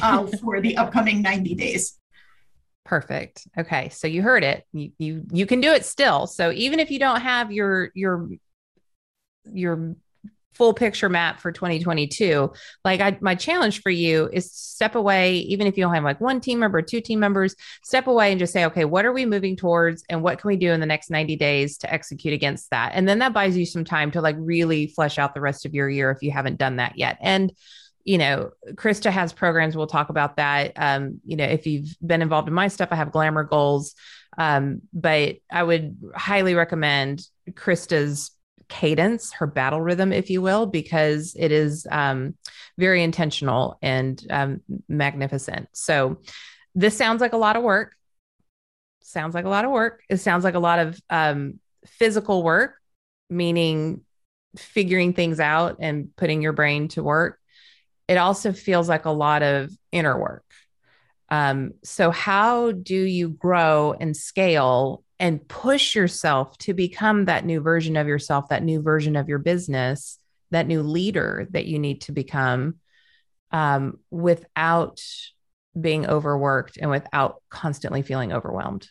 [0.02, 1.98] uh, for the upcoming 90 days.
[2.86, 3.48] Perfect.
[3.58, 3.88] Okay.
[3.88, 4.64] So you heard it.
[4.72, 6.28] You, you you can do it still.
[6.28, 8.28] So even if you don't have your your
[9.44, 9.96] your
[10.54, 12.52] full picture map for 2022,
[12.84, 16.20] like I, my challenge for you is step away, even if you don't have like
[16.20, 19.26] one team member, two team members, step away and just say, okay, what are we
[19.26, 22.70] moving towards and what can we do in the next 90 days to execute against
[22.70, 22.92] that?
[22.94, 25.74] And then that buys you some time to like really flesh out the rest of
[25.74, 27.18] your year if you haven't done that yet.
[27.20, 27.52] And
[28.06, 29.76] you know, Krista has programs.
[29.76, 30.72] We'll talk about that.
[30.76, 33.96] Um, you know, if you've been involved in my stuff, I have glamour goals.
[34.38, 38.30] Um, but I would highly recommend Krista's
[38.68, 42.36] cadence, her battle rhythm, if you will, because it is um,
[42.78, 45.68] very intentional and um, magnificent.
[45.72, 46.18] So
[46.76, 47.96] this sounds like a lot of work.
[49.02, 50.02] Sounds like a lot of work.
[50.08, 52.76] It sounds like a lot of um, physical work,
[53.28, 54.02] meaning
[54.56, 57.40] figuring things out and putting your brain to work.
[58.08, 60.44] It also feels like a lot of inner work.
[61.28, 67.60] Um, so, how do you grow and scale and push yourself to become that new
[67.60, 70.18] version of yourself, that new version of your business,
[70.50, 72.76] that new leader that you need to become
[73.50, 75.02] um, without
[75.78, 78.88] being overworked and without constantly feeling overwhelmed?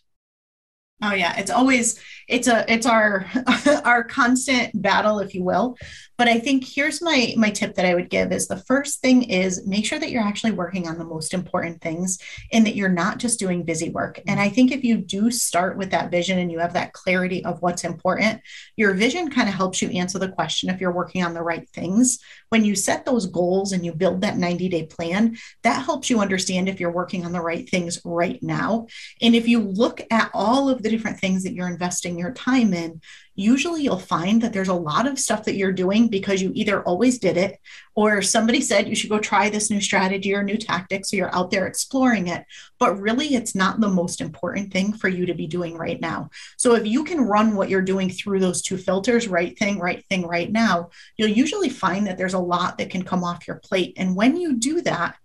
[1.01, 3.25] Oh yeah, it's always it's a it's our
[3.83, 5.77] our constant battle if you will.
[6.17, 9.23] But i think here's my my tip that i would give is the first thing
[9.23, 12.17] is make sure that you're actually working on the most important things
[12.53, 14.21] and that you're not just doing busy work.
[14.25, 17.43] And i think if you do start with that vision and you have that clarity
[17.43, 18.41] of what's important
[18.77, 21.67] your vision kind of helps you answer the question if you're working on the right
[21.69, 22.19] things.
[22.49, 26.19] When you set those goals and you build that 90 day plan that helps you
[26.19, 28.87] understand if you're working on the right things right now.
[29.21, 32.71] And if you look at all of the different things that you're investing your time
[32.71, 33.01] in
[33.35, 36.81] usually you'll find that there's a lot of stuff that you're doing because you either
[36.83, 37.59] always did it
[37.95, 41.05] or somebody said you should go try this new strategy or new tactic.
[41.05, 42.45] So you're out there exploring it.
[42.77, 46.29] But really, it's not the most important thing for you to be doing right now.
[46.57, 50.03] So if you can run what you're doing through those two filters, right thing, right
[50.09, 53.61] thing, right now, you'll usually find that there's a lot that can come off your
[53.63, 53.93] plate.
[53.97, 55.15] And when you do that,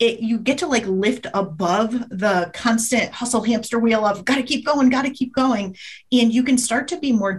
[0.00, 4.42] it you get to like lift above the constant hustle hamster wheel of got to
[4.42, 5.76] keep going got to keep going
[6.10, 7.32] and you can start to be more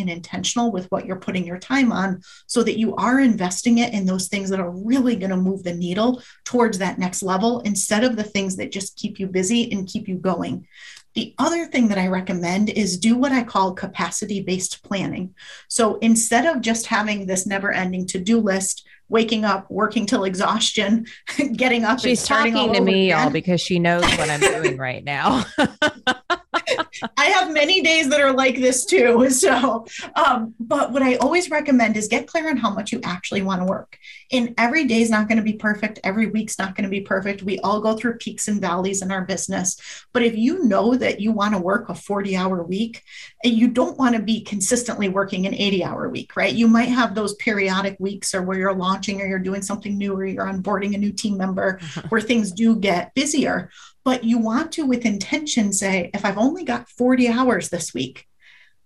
[0.00, 3.92] and intentional with what you're putting your time on so that you are investing it
[3.92, 7.60] in those things that are really going to move the needle towards that next level
[7.60, 10.66] instead of the things that just keep you busy and keep you going
[11.14, 15.34] the other thing that I recommend is do what I call capacity based planning.
[15.68, 20.24] So instead of just having this never ending to do list, waking up, working till
[20.24, 21.06] exhaustion,
[21.56, 22.00] getting up.
[22.00, 25.44] She's talking to me, y'all, because she knows what I'm doing right now.
[27.16, 29.30] I have many days that are like this too.
[29.44, 33.42] So, um, but what I always recommend is get clear on how much you actually
[33.42, 33.98] want to work.
[34.32, 35.98] And every day is not going to be perfect.
[36.04, 37.42] Every week's not going to be perfect.
[37.42, 39.76] We all go through peaks and valleys in our business.
[40.12, 43.02] But if you know that you want to work a 40 hour week,
[43.42, 46.54] you don't want to be consistently working an 80 hour week, right?
[46.54, 50.14] You might have those periodic weeks or where you're launching or you're doing something new
[50.14, 53.70] or you're onboarding a new team member where things do get busier
[54.04, 58.26] but you want to with intention say if i've only got 40 hours this week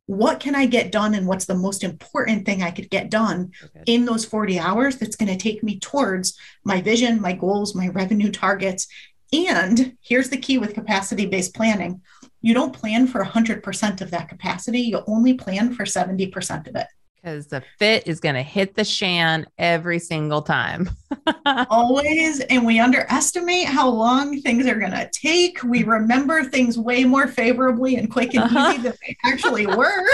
[0.07, 3.53] what can i get done and what's the most important thing i could get done
[3.63, 3.83] okay.
[3.87, 7.89] in those 40 hours that's going to take me towards my vision my goals my
[7.89, 8.87] revenue targets?
[9.33, 12.03] And here's the key with capacity based planning.
[12.41, 14.81] You don't plan for 100% of that capacity.
[14.81, 16.87] You only plan for 70% of it
[17.29, 20.89] because the fit is going to hit the shan every single time.
[21.71, 22.41] Always.
[22.41, 25.63] And we underestimate how long things are going to take.
[25.63, 28.73] We remember things way more favorably and quick and uh-huh.
[28.73, 30.07] easy than they actually were.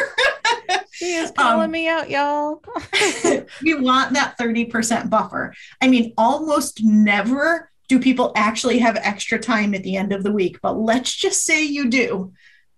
[0.92, 2.62] she is calling um, me out, y'all.
[3.62, 5.55] we want that 30% buffer.
[5.81, 10.33] I mean, almost never do people actually have extra time at the end of the
[10.33, 12.33] week, but let's just say you do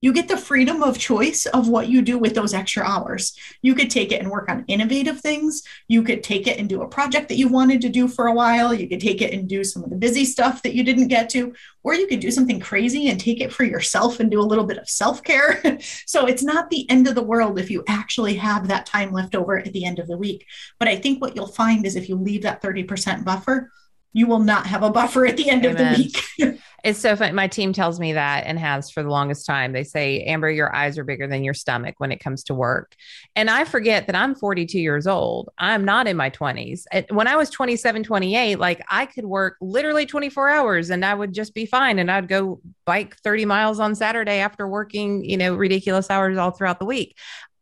[0.07, 3.37] you get the freedom of choice of what you do with those extra hours.
[3.61, 5.65] You could take it and work on innovative things.
[5.89, 8.33] You could take it and do a project that you wanted to do for a
[8.33, 8.73] while.
[8.73, 11.29] You could take it and do some of the busy stuff that you didn't get
[11.31, 14.47] to, or you could do something crazy and take it for yourself and do a
[14.47, 15.61] little bit of self care.
[16.07, 19.35] so it's not the end of the world if you actually have that time left
[19.35, 20.47] over at the end of the week.
[20.79, 23.73] But I think what you'll find is if you leave that 30% buffer,
[24.17, 25.93] you will not have a buffer at the end Amen.
[25.93, 26.61] of the week.
[26.85, 27.33] it's so funny.
[27.33, 29.75] My team tells me that and has for the longest time.
[29.75, 32.97] They say, Amber, your eyes are bigger than your stomach when it comes to work.
[33.35, 35.51] And I forget that I'm 42 years old.
[35.59, 36.87] I'm not in my 20s.
[37.11, 41.35] When I was 27, 28, like I could work literally 24 hours and I would
[41.35, 41.99] just be fine.
[41.99, 46.53] And I'd go bike 30 miles on Saturday after working, you know, ridiculous hours all
[46.53, 47.19] throughout the week.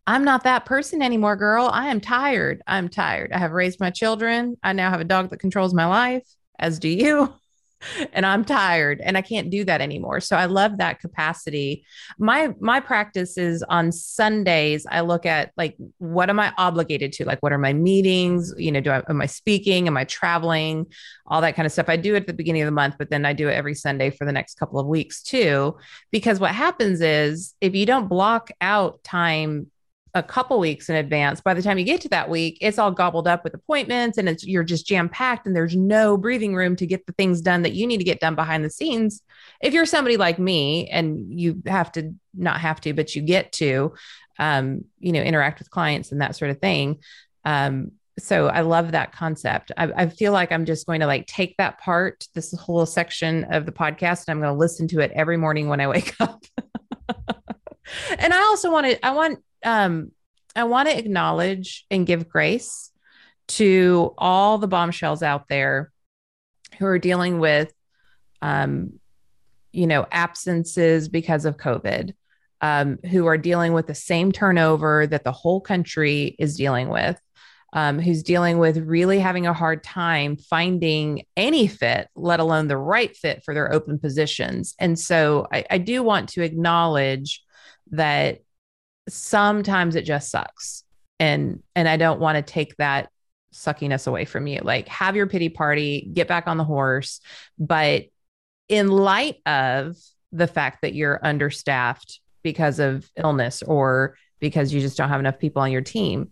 [0.06, 1.68] I'm not that person anymore, girl.
[1.72, 2.62] I am tired.
[2.64, 3.32] I'm tired.
[3.32, 4.56] I have raised my children.
[4.62, 6.22] I now have a dog that controls my life
[6.58, 7.32] as do you.
[8.12, 10.20] and I'm tired and I can't do that anymore.
[10.20, 11.84] So I love that capacity.
[12.18, 17.24] My my practice is on Sundays I look at like what am I obligated to?
[17.24, 18.52] Like what are my meetings?
[18.56, 19.86] You know, do I am I speaking?
[19.86, 20.86] Am I traveling?
[21.26, 21.88] All that kind of stuff.
[21.88, 23.74] I do it at the beginning of the month, but then I do it every
[23.74, 25.76] Sunday for the next couple of weeks too
[26.10, 29.70] because what happens is if you don't block out time
[30.14, 32.92] a couple weeks in advance, by the time you get to that week, it's all
[32.92, 36.76] gobbled up with appointments and it's you're just jam packed and there's no breathing room
[36.76, 39.22] to get the things done that you need to get done behind the scenes.
[39.60, 43.52] If you're somebody like me and you have to not have to, but you get
[43.52, 43.94] to,
[44.38, 47.00] um, you know, interact with clients and that sort of thing.
[47.44, 49.72] Um, so I love that concept.
[49.76, 53.44] I, I, feel like I'm just going to like take that part, this whole section
[53.44, 56.14] of the podcast, and I'm going to listen to it every morning when I wake
[56.20, 56.44] up.
[58.18, 60.12] and I also want to, I want um,
[60.54, 62.90] I want to acknowledge and give grace
[63.48, 65.90] to all the bombshells out there
[66.78, 67.72] who are dealing with,
[68.40, 69.00] um,
[69.72, 72.14] you know, absences because of COVID,
[72.60, 77.20] um, who are dealing with the same turnover that the whole country is dealing with.
[77.76, 82.76] Um, who's dealing with really having a hard time finding any fit, let alone the
[82.76, 84.76] right fit for their open positions.
[84.78, 87.42] And so I, I do want to acknowledge
[87.90, 88.43] that
[89.08, 90.82] sometimes it just sucks.
[91.20, 93.08] And and i don't want to take that
[93.52, 94.60] suckiness away from you.
[94.62, 97.20] Like have your pity party get back on the horse.
[97.58, 98.06] But
[98.68, 99.96] in light of
[100.32, 105.38] the fact that you're understaffed because of illness or because you just don't have enough
[105.38, 106.30] people on your team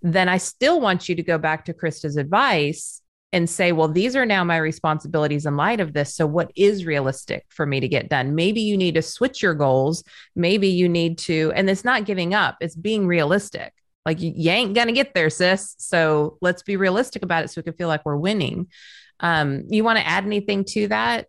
[0.00, 3.01] then i still want you to go back to krista's advice
[3.32, 6.14] and say, well, these are now my responsibilities in light of this.
[6.14, 8.34] So, what is realistic for me to get done?
[8.34, 10.04] Maybe you need to switch your goals.
[10.36, 13.72] Maybe you need to, and it's not giving up, it's being realistic.
[14.04, 15.74] Like, you, ain't going to get there, sis.
[15.78, 18.68] So, let's be realistic about it so we can feel like we're winning.
[19.20, 21.28] Um, you want to add anything to that?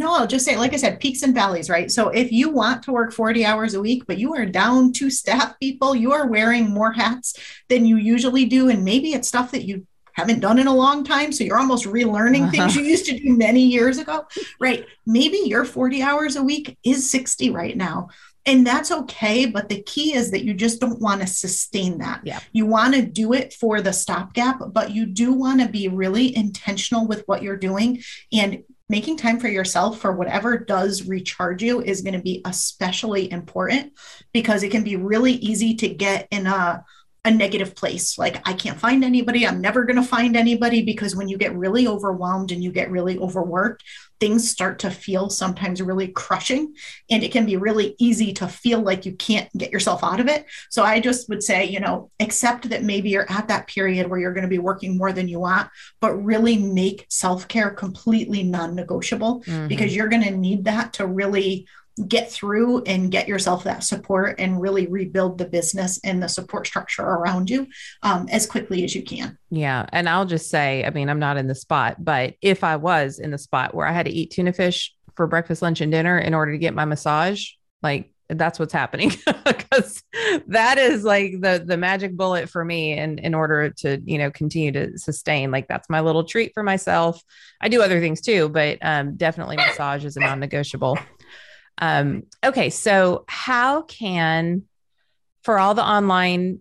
[0.00, 1.90] No, I'll just say, like I said, peaks and valleys, right?
[1.90, 5.10] So if you want to work 40 hours a week, but you are down to
[5.10, 7.34] staff people, you are wearing more hats
[7.68, 8.70] than you usually do.
[8.70, 9.86] And maybe it's stuff that you
[10.20, 11.32] haven't done in a long time.
[11.32, 12.50] So you're almost relearning uh-huh.
[12.50, 14.26] things you used to do many years ago,
[14.60, 14.86] right?
[15.06, 18.08] Maybe your 40 hours a week is 60 right now.
[18.46, 19.46] And that's okay.
[19.46, 22.22] But the key is that you just don't want to sustain that.
[22.24, 22.40] Yeah.
[22.52, 26.34] You want to do it for the stopgap, but you do want to be really
[26.34, 28.02] intentional with what you're doing.
[28.32, 33.30] And making time for yourself for whatever does recharge you is going to be especially
[33.30, 33.92] important
[34.32, 36.84] because it can be really easy to get in a
[37.24, 38.18] a negative place.
[38.18, 39.46] Like, I can't find anybody.
[39.46, 42.90] I'm never going to find anybody because when you get really overwhelmed and you get
[42.90, 43.84] really overworked,
[44.20, 46.74] things start to feel sometimes really crushing.
[47.10, 50.28] And it can be really easy to feel like you can't get yourself out of
[50.28, 50.46] it.
[50.68, 54.20] So I just would say, you know, accept that maybe you're at that period where
[54.20, 58.42] you're going to be working more than you want, but really make self care completely
[58.42, 59.68] non negotiable mm-hmm.
[59.68, 61.66] because you're going to need that to really
[62.08, 66.66] get through and get yourself that support and really rebuild the business and the support
[66.66, 67.66] structure around you
[68.02, 69.38] um, as quickly as you can.
[69.50, 69.86] Yeah.
[69.92, 73.18] And I'll just say, I mean, I'm not in the spot, but if I was
[73.18, 76.18] in the spot where I had to eat tuna fish for breakfast, lunch, and dinner
[76.18, 77.50] in order to get my massage,
[77.82, 79.12] like that's what's happening
[79.44, 80.02] because
[80.46, 84.18] that is like the the magic bullet for me and in, in order to you
[84.18, 87.22] know continue to sustain like that's my little treat for myself
[87.60, 90.96] i do other things too but um, definitely massage is a non-negotiable
[91.80, 94.62] um, okay, so how can
[95.42, 96.60] for all the online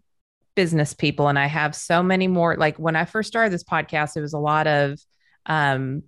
[0.56, 2.56] business people, and I have so many more.
[2.56, 5.00] Like when I first started this podcast, it was a lot of
[5.46, 6.04] um,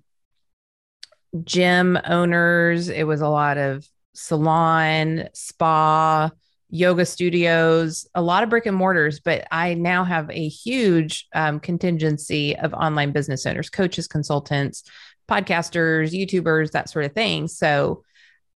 [1.44, 2.90] gym owners.
[2.90, 6.32] It was a lot of salon, spa,
[6.70, 11.60] yoga studios, a lot of brick and mortars, but I now have a huge um,
[11.60, 14.84] contingency of online business owners, coaches, consultants,
[15.30, 17.48] podcasters, YouTubers, that sort of thing.
[17.48, 18.04] So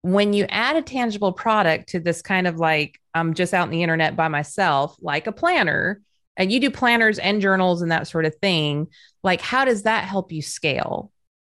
[0.04, 3.72] when you add a tangible product to this kind of like I'm just out in
[3.72, 6.02] the internet by myself, like a planner,
[6.36, 8.88] and you do planners and journals and that sort of thing,
[9.24, 11.12] like how does that help you scale?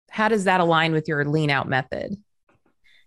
[0.10, 2.18] How does that align with your lean out method?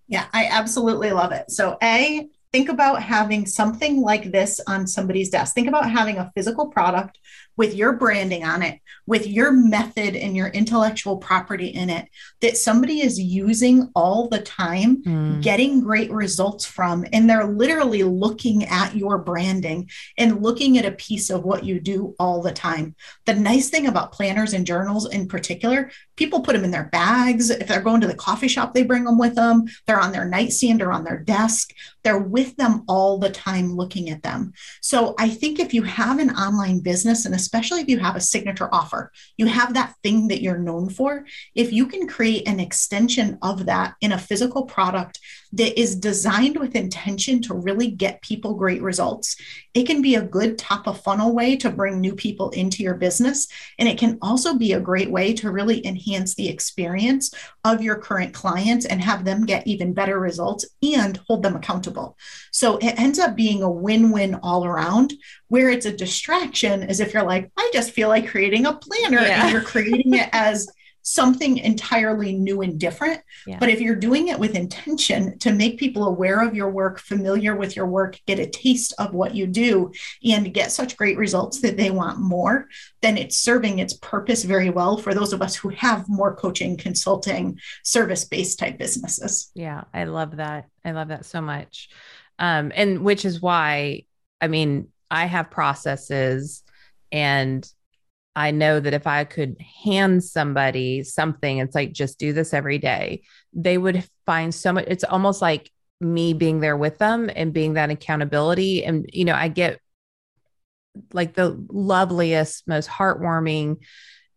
[0.07, 1.51] Yeah, I absolutely love it.
[1.51, 5.55] So, A, think about having something like this on somebody's desk.
[5.55, 7.19] Think about having a physical product
[7.57, 12.09] with your branding on it, with your method and your intellectual property in it
[12.41, 15.43] that somebody is using all the time, mm.
[15.43, 17.05] getting great results from.
[17.13, 21.81] And they're literally looking at your branding and looking at a piece of what you
[21.81, 22.95] do all the time.
[23.27, 27.51] The nice thing about planners and journals in particular, people put them in their bags.
[27.51, 29.65] If they're going to the coffee shop, they bring them with them.
[29.87, 31.73] They're on their nightstand or on their desk.
[32.05, 34.53] They're with them all the time looking at them.
[34.81, 38.21] So I think if you have an online business and especially if you have a
[38.21, 41.25] signature offer, you have that thing that you're known for.
[41.55, 45.21] If you can create an extension of that in a physical product
[45.53, 49.37] that is designed with intention to really get people great results,
[49.75, 52.95] it can be a good top of funnel way to bring new people into your
[52.95, 53.49] business.
[53.79, 57.33] And it can also be a great way to really enhance the experience
[57.65, 62.17] of your current clients and have them get even better results and hold them accountable.
[62.51, 65.13] So it ends up being a win win all around
[65.49, 69.21] where it's a distraction as if you're like, I just feel like creating a planner
[69.21, 69.45] yeah.
[69.45, 70.67] and you're creating it as
[71.03, 73.21] something entirely new and different.
[73.47, 73.59] Yeah.
[73.59, 77.57] But if you're doing it with intention to make people aware of your work, familiar
[77.57, 79.93] with your work, get a taste of what you do,
[80.25, 82.69] and get such great results that they want more,
[83.01, 86.77] then it's serving its purpose very well for those of us who have more coaching,
[86.77, 89.51] consulting, service based type businesses.
[89.55, 90.69] Yeah, I love that.
[90.85, 91.89] I love that so much.
[92.39, 94.05] Um, and which is why,
[94.41, 96.63] I mean, I have processes
[97.11, 97.69] and
[98.35, 102.79] I know that if I could hand somebody something, it's like, just do this every
[102.79, 103.23] day,
[103.53, 104.87] they would find so much.
[104.89, 105.71] It's almost like
[106.01, 108.85] me being there with them and being that accountability.
[108.85, 109.79] And, you know, I get
[111.13, 113.79] like the loveliest, most heartwarming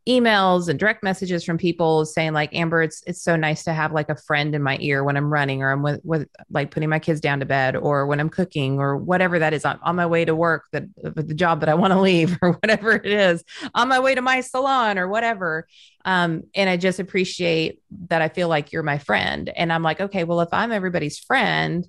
[0.08, 3.92] emails and direct messages from people saying like amber it's it's so nice to have
[3.92, 6.90] like a friend in my ear when i'm running or i'm with, with like putting
[6.90, 9.66] my kids down to bed or when i'm cooking or whatever that is.
[9.66, 12.54] On, on my way to work that the job that i want to leave or
[12.54, 13.44] whatever it is.
[13.74, 15.68] On my way to my salon or whatever.
[16.04, 19.50] Um, and i just appreciate that i feel like you're my friend.
[19.56, 21.88] And i'm like okay well if i'm everybody's friend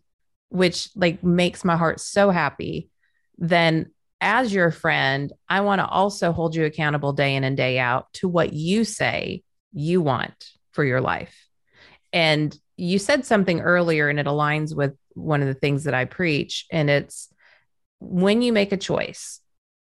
[0.49, 2.89] which like makes my heart so happy
[3.39, 3.91] then
[4.21, 8.13] as your friend, I want to also hold you accountable day in and day out
[8.15, 9.43] to what you say
[9.73, 11.47] you want for your life.
[12.13, 16.05] And you said something earlier, and it aligns with one of the things that I
[16.05, 16.67] preach.
[16.71, 17.29] And it's
[18.01, 19.41] when you make a choice,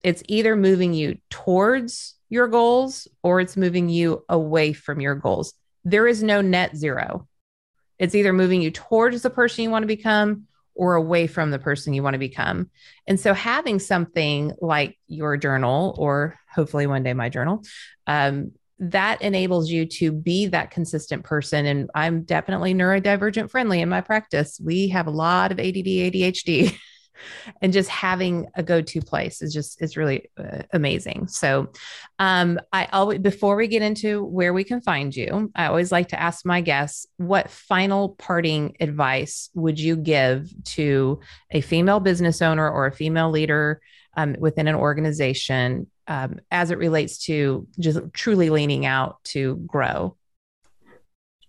[0.03, 5.53] it's either moving you towards your goals or it's moving you away from your goals.
[5.83, 7.27] There is no net zero.
[7.97, 11.59] It's either moving you towards the person you want to become or away from the
[11.59, 12.69] person you want to become.
[13.07, 17.63] And so having something like your journal, or hopefully one day my journal,
[18.07, 21.65] um, that enables you to be that consistent person.
[21.65, 24.59] And I'm definitely neurodivergent friendly in my practice.
[24.61, 26.77] We have a lot of ADD, ADHD.
[27.61, 31.27] and just having a go-to place is just is really uh, amazing.
[31.27, 31.69] So
[32.19, 36.07] um i always before we get into where we can find you i always like
[36.07, 41.19] to ask my guests what final parting advice would you give to
[41.51, 43.81] a female business owner or a female leader
[44.17, 50.15] um, within an organization um, as it relates to just truly leaning out to grow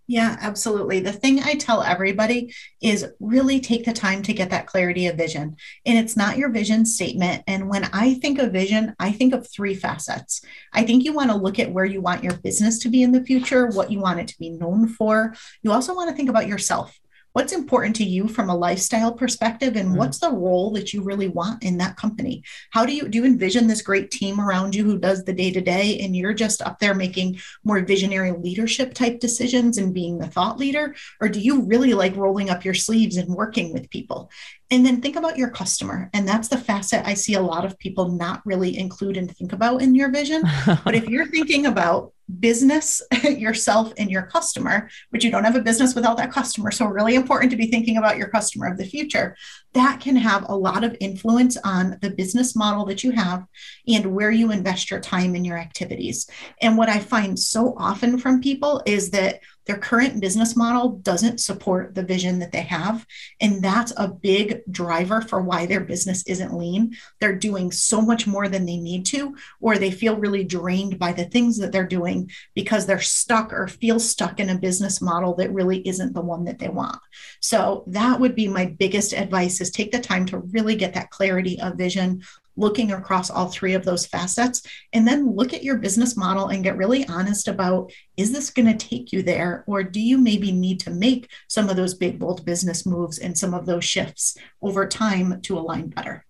[0.07, 1.01] yeah, absolutely.
[1.01, 5.17] The thing I tell everybody is really take the time to get that clarity of
[5.17, 5.57] vision.
[5.85, 7.43] And it's not your vision statement.
[7.45, 10.41] And when I think of vision, I think of three facets.
[10.71, 13.11] I think you want to look at where you want your business to be in
[13.11, 15.35] the future, what you want it to be known for.
[15.61, 16.97] You also want to think about yourself
[17.33, 19.97] what's important to you from a lifestyle perspective and mm-hmm.
[19.97, 23.25] what's the role that you really want in that company how do you do you
[23.25, 26.61] envision this great team around you who does the day to day and you're just
[26.61, 31.39] up there making more visionary leadership type decisions and being the thought leader or do
[31.39, 34.29] you really like rolling up your sleeves and working with people
[34.69, 36.09] and then think about your customer.
[36.13, 39.53] And that's the facet I see a lot of people not really include and think
[39.53, 40.43] about in your vision.
[40.83, 45.61] but if you're thinking about business, yourself, and your customer, but you don't have a
[45.61, 46.71] business without that customer.
[46.71, 49.35] So, really important to be thinking about your customer of the future.
[49.73, 53.45] That can have a lot of influence on the business model that you have
[53.87, 56.29] and where you invest your time in your activities.
[56.61, 61.39] And what I find so often from people is that their current business model doesn't
[61.39, 63.05] support the vision that they have.
[63.41, 66.95] And that's a big driver for why their business isn't lean.
[67.19, 71.11] They're doing so much more than they need to, or they feel really drained by
[71.11, 75.35] the things that they're doing because they're stuck or feel stuck in a business model
[75.35, 76.99] that really isn't the one that they want.
[77.41, 81.11] So that would be my biggest advice is take the time to really get that
[81.11, 82.23] clarity of vision
[82.57, 86.63] looking across all three of those facets and then look at your business model and
[86.63, 89.63] get really honest about is this going to take you there?
[89.67, 93.37] Or do you maybe need to make some of those big bold business moves and
[93.37, 96.25] some of those shifts over time to align better?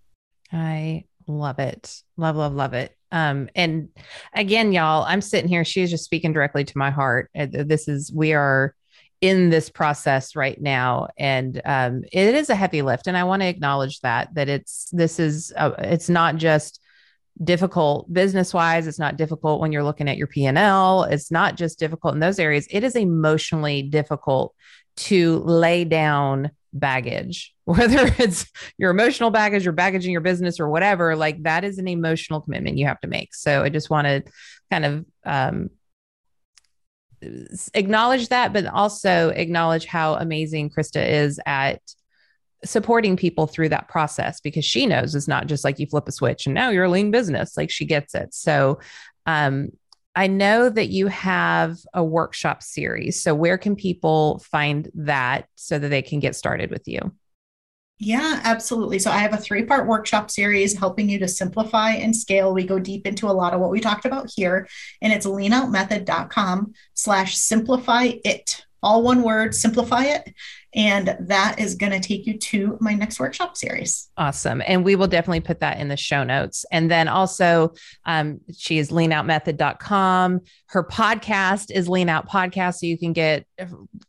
[0.52, 2.02] I love it.
[2.16, 2.94] Love love love it.
[3.10, 3.88] Um and
[4.34, 7.30] again y'all i'm sitting here she is just speaking directly to my heart.
[7.38, 8.74] Uh, this is we are
[9.20, 13.42] in this process right now and um, it is a heavy lift and i want
[13.42, 16.80] to acknowledge that that it's this is uh, it's not just
[17.42, 21.78] difficult business wise it's not difficult when you're looking at your p&l it's not just
[21.78, 24.54] difficult in those areas it is emotionally difficult
[24.96, 28.46] to lay down baggage, whether it's
[28.76, 32.40] your emotional baggage or baggage in your business or whatever, like that is an emotional
[32.40, 33.34] commitment you have to make.
[33.34, 34.24] So I just want to
[34.70, 35.70] kind of um,
[37.74, 41.80] acknowledge that, but also acknowledge how amazing Krista is at
[42.64, 46.12] supporting people through that process because she knows it's not just like you flip a
[46.12, 47.56] switch and now you're a lean business.
[47.56, 48.34] Like she gets it.
[48.34, 48.80] So,
[49.26, 49.70] um,
[50.14, 53.22] I know that you have a workshop series.
[53.22, 57.12] So, where can people find that so that they can get started with you?
[58.00, 59.00] Yeah, absolutely.
[59.00, 62.54] So I have a three part workshop series helping you to simplify and scale.
[62.54, 64.68] We go deep into a lot of what we talked about here,
[65.02, 68.64] and it's leanoutmethod.com slash simplify it.
[68.84, 70.32] All one word, simplify it.
[70.74, 74.10] And that is going to take you to my next workshop series.
[74.16, 74.62] Awesome.
[74.66, 76.66] And we will definitely put that in the show notes.
[76.70, 77.72] And then also,
[78.04, 80.40] um, she is leanoutmethod.com.
[80.66, 82.76] Her podcast is Lean Out Podcast.
[82.76, 83.46] So you can get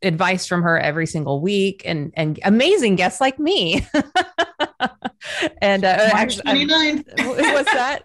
[0.01, 3.87] advice from her every single week and, and amazing guests like me.
[5.61, 7.05] and uh, 29th.
[7.53, 8.03] what's that?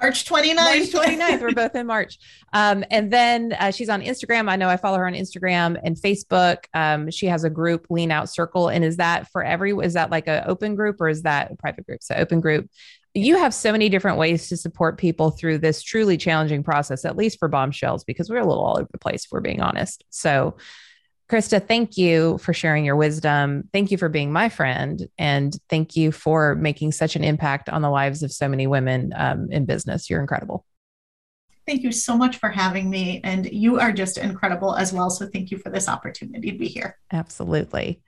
[0.00, 0.54] March 29th.
[0.56, 1.40] March 29th.
[1.40, 2.18] We're both in March.
[2.52, 4.48] Um, and then uh, she's on Instagram.
[4.48, 6.64] I know I follow her on Instagram and Facebook.
[6.74, 8.68] Um, she has a group, Lean Out Circle.
[8.68, 11.56] And is that for every, is that like an open group or is that a
[11.56, 12.02] private group?
[12.02, 12.68] So open group.
[13.14, 17.16] You have so many different ways to support people through this truly challenging process, at
[17.16, 20.04] least for bombshells, because we're a little all over the place, if we're being honest.
[20.10, 20.56] So
[21.30, 23.68] Krista, thank you for sharing your wisdom.
[23.72, 25.08] Thank you for being my friend.
[25.18, 29.12] And thank you for making such an impact on the lives of so many women
[29.16, 30.10] um, in business.
[30.10, 30.66] You're incredible.
[31.66, 33.22] Thank you so much for having me.
[33.24, 35.08] And you are just incredible as well.
[35.08, 36.98] So thank you for this opportunity to be here.
[37.10, 38.02] Absolutely.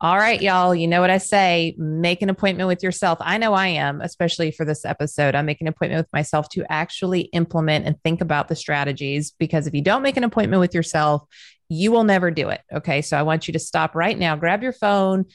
[0.00, 0.74] All right, y'all.
[0.74, 3.18] You know what I say make an appointment with yourself.
[3.20, 5.34] I know I am, especially for this episode.
[5.34, 9.66] I'm making an appointment with myself to actually implement and think about the strategies because
[9.66, 11.24] if you don't make an appointment with yourself,
[11.68, 12.62] you will never do it.
[12.72, 13.02] Okay.
[13.02, 15.26] So I want you to stop right now, grab your phone,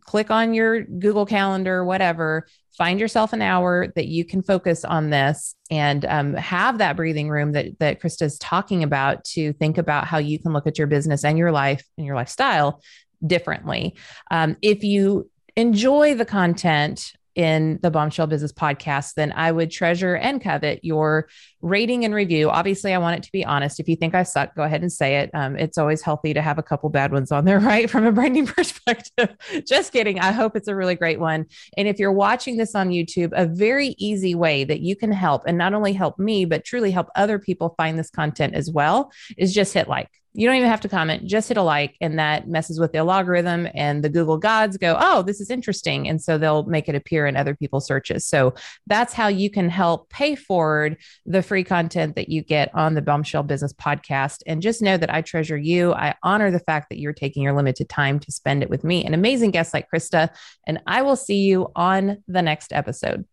[0.00, 5.10] click on your Google Calendar, whatever, find yourself an hour that you can focus on
[5.10, 9.78] this and um, have that breathing room that, that Krista is talking about to think
[9.78, 12.82] about how you can look at your business and your life and your lifestyle
[13.26, 13.96] differently.
[14.30, 20.14] Um, if you enjoy the content in the Bombshell Business podcast, then I would treasure
[20.14, 21.26] and covet your
[21.62, 22.50] rating and review.
[22.50, 23.80] Obviously, I want it to be honest.
[23.80, 25.30] If you think I suck, go ahead and say it.
[25.32, 27.88] Um, it's always healthy to have a couple bad ones on there, right?
[27.88, 29.34] From a branding perspective.
[29.66, 30.20] Just kidding.
[30.20, 31.46] I hope it's a really great one.
[31.78, 35.44] And if you're watching this on YouTube, a very easy way that you can help
[35.46, 39.10] and not only help me, but truly help other people find this content as well
[39.38, 40.10] is just hit like.
[40.32, 42.98] You don't even have to comment, just hit a like, and that messes with the
[42.98, 43.68] algorithm.
[43.74, 46.08] And the Google gods go, Oh, this is interesting.
[46.08, 48.24] And so they'll make it appear in other people's searches.
[48.26, 48.54] So
[48.86, 53.02] that's how you can help pay forward the free content that you get on the
[53.02, 54.42] Bombshell Business Podcast.
[54.46, 55.92] And just know that I treasure you.
[55.94, 59.04] I honor the fact that you're taking your limited time to spend it with me,
[59.04, 60.30] an amazing guest like Krista.
[60.66, 63.24] And I will see you on the next episode.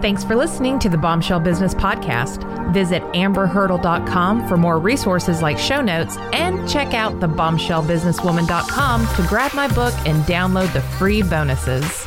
[0.00, 2.72] Thanks for listening to the Bombshell Business Podcast.
[2.72, 9.52] Visit amberhurdle.com for more resources like show notes and check out the bombshellbusinesswoman.com to grab
[9.54, 12.06] my book and download the free bonuses.